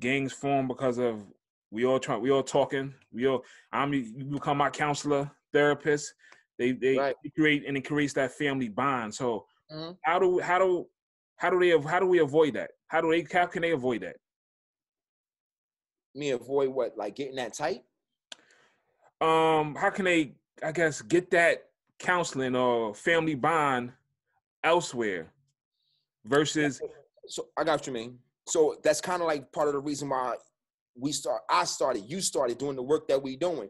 [0.01, 1.25] gangs form because of
[1.71, 6.13] we all try we all talking we all I'm you become my counselor therapist
[6.59, 7.15] they they, Right.
[7.37, 9.97] create and it creates that family bond so Mhm.
[10.03, 10.89] how do how do
[11.37, 14.01] how do they how do we avoid that how do they how can they avoid
[14.03, 14.17] that
[16.19, 16.97] Me avoid what?
[16.97, 17.85] Like getting that tight?
[19.21, 21.65] um how can they I guess get that
[21.99, 23.93] counseling or family bond
[24.63, 25.33] elsewhere
[26.25, 26.81] versus
[27.27, 28.19] So I got what you mean.
[28.47, 30.37] So that's kind of like part of the reason why
[30.97, 31.43] we start.
[31.51, 32.05] I started.
[32.07, 33.69] You started doing the work that we doing.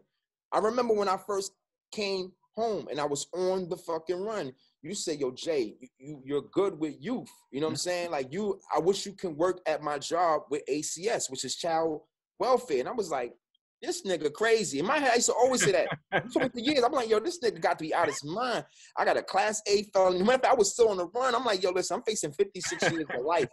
[0.51, 1.51] I remember when I first
[1.91, 4.53] came home and I was on the fucking run.
[4.81, 8.11] You say, "Yo, Jay, you, you you're good with youth." You know what I'm saying?
[8.11, 12.01] Like you, I wish you can work at my job with ACS, which is child
[12.39, 12.79] welfare.
[12.79, 13.33] And I was like,
[13.81, 16.31] "This nigga crazy." In my head, I used to always say that.
[16.33, 16.83] For years.
[16.83, 18.65] I'm like, yo, this nigga got to be out of his mind.
[18.97, 20.23] I got a class A felony.
[20.23, 21.35] Matter I was still on the run.
[21.35, 23.47] I'm like, yo, listen, I'm facing 56 years of life.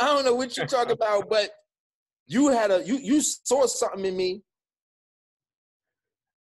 [0.00, 1.50] I don't know what you talk about, but
[2.26, 4.42] you had a you you saw something in me.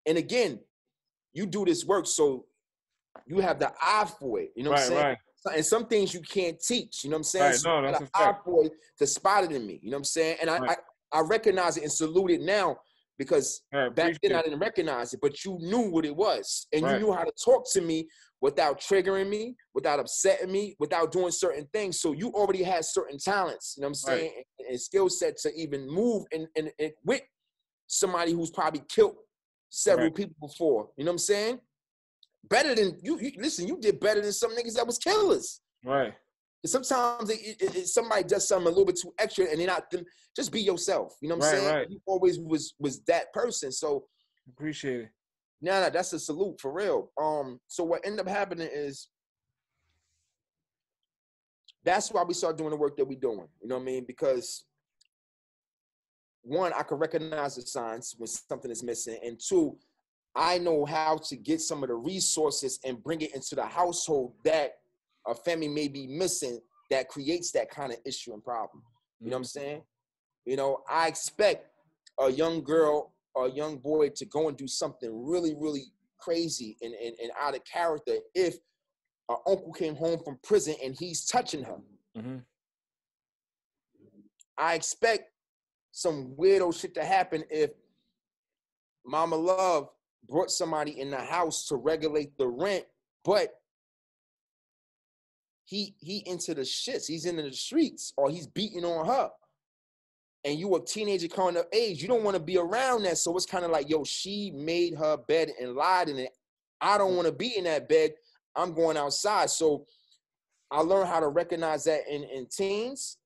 [0.06, 0.58] And again,
[1.32, 2.46] you do this work, so
[3.26, 4.52] you have the eye for it.
[4.56, 5.16] You know what I'm right saying?
[5.46, 7.04] right And some things you can't teach.
[7.04, 7.44] You know what I'm saying?
[7.44, 9.80] Right, So no, that's a eye for it to spot it in me.
[9.82, 10.38] You know what I'm saying?
[10.40, 10.58] And I.
[10.58, 10.76] I,
[11.12, 12.78] I recognize it and salute it now
[13.18, 16.82] because right, back then I didn't recognize it, but you knew what it was, and
[16.82, 16.94] Right.
[17.00, 18.08] you knew how to talk to me
[18.40, 22.00] without triggering me, without upsetting me, without doing certain things.
[22.00, 24.18] So you already had certain talents, you know what I'm Right.
[24.20, 27.22] saying, and, and skill set to even move and and, and with
[27.86, 29.16] somebody who's probably killed
[29.68, 30.14] several Right.
[30.16, 30.88] people before.
[30.96, 31.60] You know what I'm saying?
[32.48, 33.32] Better than you, you.
[33.38, 35.60] Listen, you did better than some niggas that was killers.
[35.84, 36.14] right
[36.64, 39.90] Sometimes it, it, it- somebody does something a little bit too extra, and they're not.
[39.90, 40.04] them-
[40.36, 41.14] Just be yourself.
[41.20, 41.74] You know what I'm Right, saying?
[41.76, 41.90] right.
[41.90, 43.72] You always was was that person.
[43.72, 44.06] So
[44.48, 45.08] appreciate it
[45.64, 47.12] no, no, that's a salute for real.
[47.20, 49.08] Um, so what ended up happening is
[51.84, 53.46] that's why we start doing the work that we're doing.
[53.60, 54.04] You know what I mean?
[54.04, 54.64] Because
[56.42, 59.76] one, I can recognize the signs when something is missing, and two,
[60.34, 64.34] I know how to get some of the resources and bring it into the household
[64.44, 64.72] that
[65.26, 66.60] a family may be missing
[66.90, 68.82] that creates that kind of issue and problem.
[69.20, 69.82] You know what I'm saying?
[70.44, 71.68] You know, I expect
[72.20, 75.84] a young girl or a young boy to go and do something really, really
[76.18, 78.56] crazy and, and, and out of character if
[79.28, 81.78] our uncle came home from prison and he's touching her.
[82.16, 82.38] hmm
[84.58, 85.30] I expect
[85.92, 87.70] some weirdo shit to happen if
[89.04, 89.88] Mama Love
[90.28, 92.84] brought somebody in the house to regulate the rent,
[93.24, 93.61] but
[95.72, 97.06] he he into the shits.
[97.06, 99.30] He's into the streets or he's beating on her.
[100.44, 103.16] And you a teenager coming of age, you don't want to be around that.
[103.16, 106.32] So it's kind of like, yo, she made her bed and lied in it.
[106.80, 108.10] I don't want to be in that bed.
[108.54, 109.48] I'm going outside.
[109.48, 109.86] So
[110.70, 113.16] I learned how to recognize that in, in teens,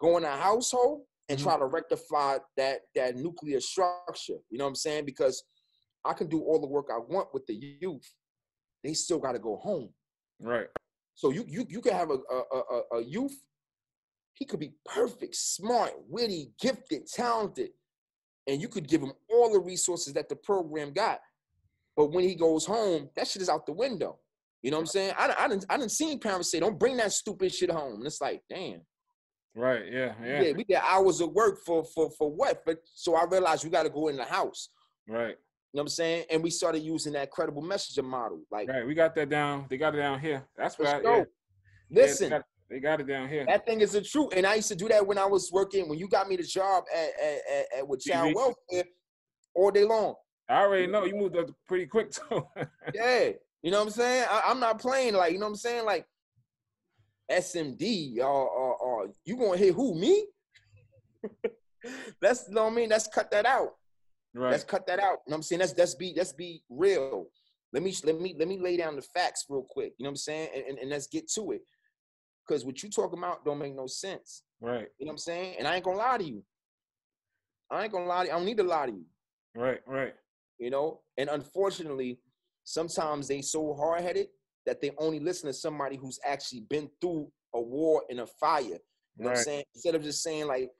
[0.00, 1.42] go in a household and Mhm.
[1.42, 4.38] try to rectify that that nuclear structure.
[4.48, 5.04] You know what I'm saying?
[5.04, 5.44] Because
[6.02, 8.08] I can do all the work I want with the youth.
[8.84, 9.92] They still got to go home.
[10.42, 10.68] right
[11.14, 13.36] So you you you can have a a, a, a- youth.
[14.34, 17.70] He could be perfect, smart, witty, gifted, talented,
[18.46, 21.20] and you could give him all the resources that the program got.
[21.96, 24.18] But when he goes home, that shit is out the window.
[24.62, 25.14] You know what I'm saying?
[25.18, 28.06] I I didn't I didn't see parents say, "Don't bring that stupid shit home." And
[28.06, 28.80] it's like, damn.
[29.54, 32.62] right yeah yeah Yeah, we did hours of work for for for what?
[32.64, 34.70] But so I realized we got to go in the house.
[35.08, 35.36] right
[35.72, 36.24] You know what I'm saying?
[36.30, 38.40] And we started using that credible messenger model.
[38.50, 40.96] Like, right we got that down they got it down here that's what let's I,
[40.98, 41.02] yeah.
[41.02, 41.18] go.
[41.18, 41.24] Yeah,
[42.02, 44.30] Listen, they, got, they got it down here that thing is the truth.
[44.34, 45.88] And I used to do that when I was working.
[45.88, 48.34] When you got me the job at at, at, at with child TV.
[48.34, 48.84] welfare
[49.54, 50.14] all day long.
[50.48, 52.44] I already know you moved up pretty quick too
[52.92, 53.30] Yeah,
[53.62, 54.26] you know what I'm saying?
[54.28, 55.84] I, I'm not playing like you know what I'm saying.
[55.84, 56.04] Like
[57.30, 60.26] SMD or or, or you gonna hit who me?
[62.20, 62.88] That's you know what I mean.
[62.88, 63.74] Let's cut that out.
[64.34, 65.18] Right Let's cut that out.
[65.26, 65.60] You know what I'm saying?
[65.60, 67.26] Let's let's be let's be real.
[67.72, 69.92] Let me let me let me lay down the facts real quick.
[69.98, 70.48] You know what I'm saying?
[70.54, 71.62] And, and, and let's get to it.
[72.46, 74.42] Because what you talking about don't make no sense.
[74.60, 75.54] right You know what I'm saying?
[75.58, 76.42] And I ain't gonna lie to you.
[77.70, 78.32] I ain't gonna lie to you.
[78.34, 79.04] I don't need to lie to you.
[79.54, 80.14] right right
[80.58, 81.00] You know?
[81.16, 82.18] And unfortunately,
[82.64, 84.26] sometimes they so hard-headed
[84.66, 88.62] that they only listen to somebody who's actually been through a war and a fire.
[88.62, 89.64] You know what I'm saying?
[89.74, 90.70] Instead of just saying like,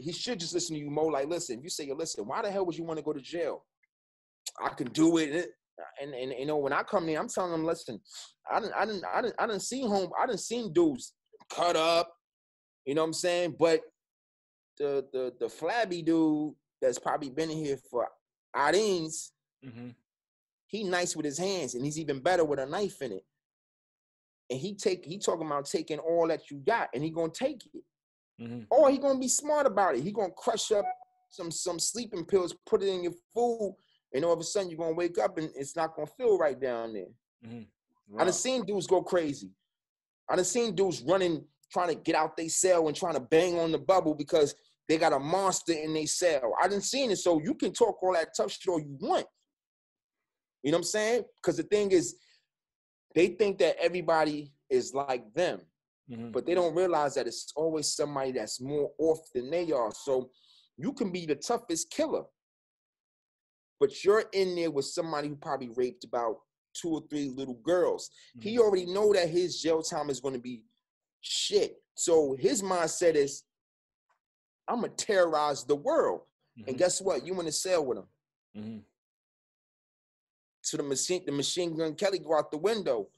[0.00, 2.50] he should just listen to you more like, listen, you say, yo, listen, why the
[2.50, 3.64] hell would you want to go to jail?
[4.60, 5.50] I can do it.
[6.00, 8.00] And, and you know, when I come there, I'm telling them, listen,
[8.50, 11.12] I didn't, I didn't, I didn't, I didn't see home, I didn't seen dudes
[11.50, 12.12] cut up,
[12.84, 13.56] you know what I'm saying?
[13.58, 13.80] But
[14.78, 18.08] the the the flabby dude that's probably been in here for
[18.56, 19.30] Adins,
[19.62, 19.90] hmm
[20.66, 23.24] he nice with his hands, and he's even better with a knife in it.
[24.50, 27.62] and he take he talking about taking all that you got, and he gonna take
[27.74, 27.82] it,
[28.38, 30.02] hmm or he gonna be smart about it.
[30.02, 30.84] He gonna crush up
[31.30, 33.76] some some sleeping pills, put it in your food,
[34.12, 36.60] and all of a sudden you're gonna wake up and it's not gonna feel right
[36.60, 37.12] down there.
[37.44, 37.62] hmm
[38.18, 39.50] I done seen dudes go crazy.
[40.28, 43.58] I done seen dudes running, trying to get out they cell and trying to bang
[43.58, 44.54] on the bubble because
[44.88, 46.54] they got a monster in their cell.
[46.62, 47.16] I done seen it.
[47.16, 49.26] So you can talk all that tough shit all you want.
[50.62, 51.24] You know what I'm saying?
[51.36, 52.16] Because the thing is,
[53.14, 55.60] they think that everybody is like them,
[56.08, 59.90] hmm but they don't realize that it's always somebody that's more off than they are.
[59.92, 60.30] So
[60.76, 62.24] you can be the toughest killer,
[63.80, 66.36] but you're in there with somebody who probably raped about
[66.74, 68.10] two or three little girls.
[68.40, 70.64] He already know that his jail time is going to be
[71.20, 71.76] shit.
[71.94, 73.44] So his mindset is,
[74.66, 76.22] I'm gonna terrorize the world.
[76.66, 76.78] And Mhm.
[76.78, 77.24] guess what?
[77.26, 78.08] You in the cell with him.
[78.54, 78.78] hmm
[80.62, 83.10] So the machine, the machine gun Kelly go out the window.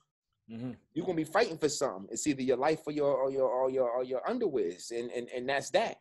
[0.48, 2.08] Hmm You're gonna be fighting for something.
[2.10, 5.28] It's either your life or your or your or your or your underwears, and and
[5.34, 5.96] and that's that.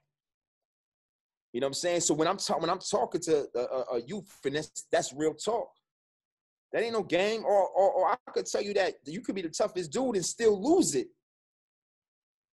[1.54, 2.02] You know what I'm saying?
[2.02, 5.14] So when I'm talking when I'm talking to a, a, a youth, and that's that's
[5.14, 5.70] real talk.
[6.74, 7.46] That ain't no game.
[7.46, 10.26] Or, or or I could tell you that you could be the toughest dude and
[10.26, 11.08] still lose it.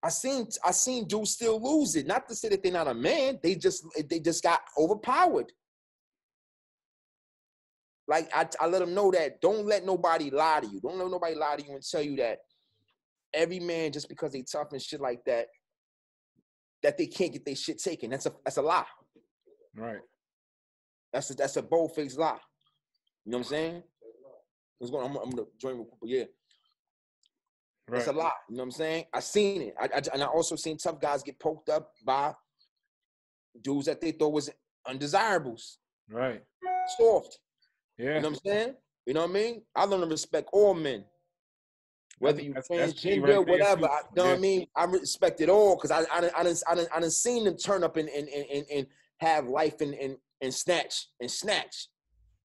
[0.03, 2.07] I seen I seen dudes still lose it.
[2.07, 3.39] Not to say that they're not a man.
[3.43, 5.53] They just they just got overpowered.
[8.09, 10.81] Like I, I let them know that don't let nobody lie to you.
[10.81, 12.39] Don't let nobody lie to you and tell you that
[13.35, 15.49] every man just because they tough and shit like that,
[16.83, 18.11] that they can't get their shit taken.
[18.11, 18.85] That's a that's a lie.
[19.75, 20.01] Right.
[21.13, 22.39] That's a that's a bold faced lie.
[23.25, 23.83] You know what I'm saying?
[24.79, 25.11] What's going on?
[25.11, 26.25] I'm, I'm gonna join quick, but yeah,
[27.89, 27.99] Right.
[27.99, 28.31] that's a lie.
[28.49, 29.05] You know what I'm saying?
[29.13, 29.75] I seen it.
[29.81, 32.35] I, I, and I also seen tough guys get poked up by
[33.61, 34.51] dudes that they thought was
[34.87, 35.79] undesirables,
[36.09, 36.43] Right.
[36.99, 37.39] soft.
[37.99, 38.05] Yeah.
[38.05, 38.75] You know what I'm saying?
[39.07, 39.63] You know what I mean?
[39.75, 41.05] I learn to respect all men.
[42.19, 43.87] Whether you that's- that's key transgender, right there, whatever.
[43.91, 44.67] I, you know what I mean?
[44.75, 47.85] I respect it all because I I I I done, I done seen them turn
[47.85, 48.87] up and and, and, and, and
[49.21, 51.89] have life and, and and snatch and snatch.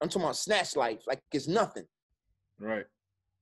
[0.00, 1.84] I'm talking about snatch life like it's nothing.
[2.58, 2.84] Right.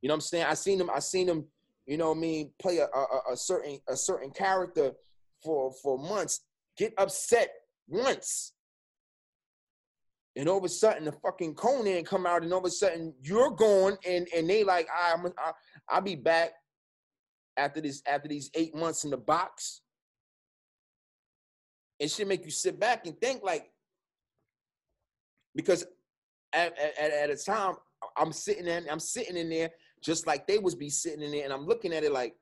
[0.02, 0.44] You know what I'm saying?
[0.48, 0.90] I seen them.
[0.94, 1.46] I seen them.
[1.86, 2.52] You know what I mean?
[2.60, 4.92] Play a, a, a certain a certain character
[5.42, 6.42] for for months.
[6.76, 7.50] Get upset
[7.88, 8.52] once,
[10.36, 13.14] and all of a sudden the fucking Conan come out, and all of a sudden
[13.22, 15.52] you're gone, and and they like I'm I,
[15.88, 16.52] I'll be back
[17.56, 19.82] after this after these eight months in the box.
[21.98, 23.70] It should make you sit back and think like
[25.54, 25.84] because
[26.52, 27.74] at, at, at a time
[28.16, 29.70] I'm sitting in I'm sitting in there
[30.02, 32.34] just like they was be sitting in there and I'm looking at it like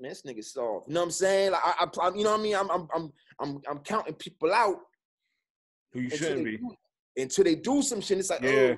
[0.00, 0.88] man this nigga soft.
[0.88, 1.52] You know what I'm saying?
[1.52, 2.54] Like I, I you know what I mean?
[2.54, 4.76] I'm I'm I'm I'm, I'm counting people out
[5.92, 6.56] Who you shouldn't be.
[6.58, 6.76] do-
[7.16, 8.50] until they do some shit it's like Yeah.
[8.50, 8.76] oh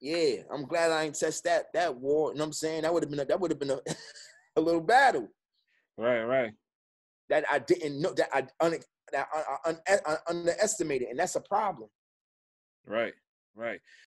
[0.00, 2.92] yeah I'm glad I ain't touched that that war you know what I'm saying that
[2.92, 3.80] would have been a, that would have been a,
[4.56, 5.28] a little battle
[5.96, 6.22] Right.
[6.24, 6.52] Right.
[7.28, 8.76] that I didn't know that I un,
[9.12, 11.88] that I, I, un, I underestimated and that's a problem
[12.86, 13.14] Right.
[13.56, 13.80] Right.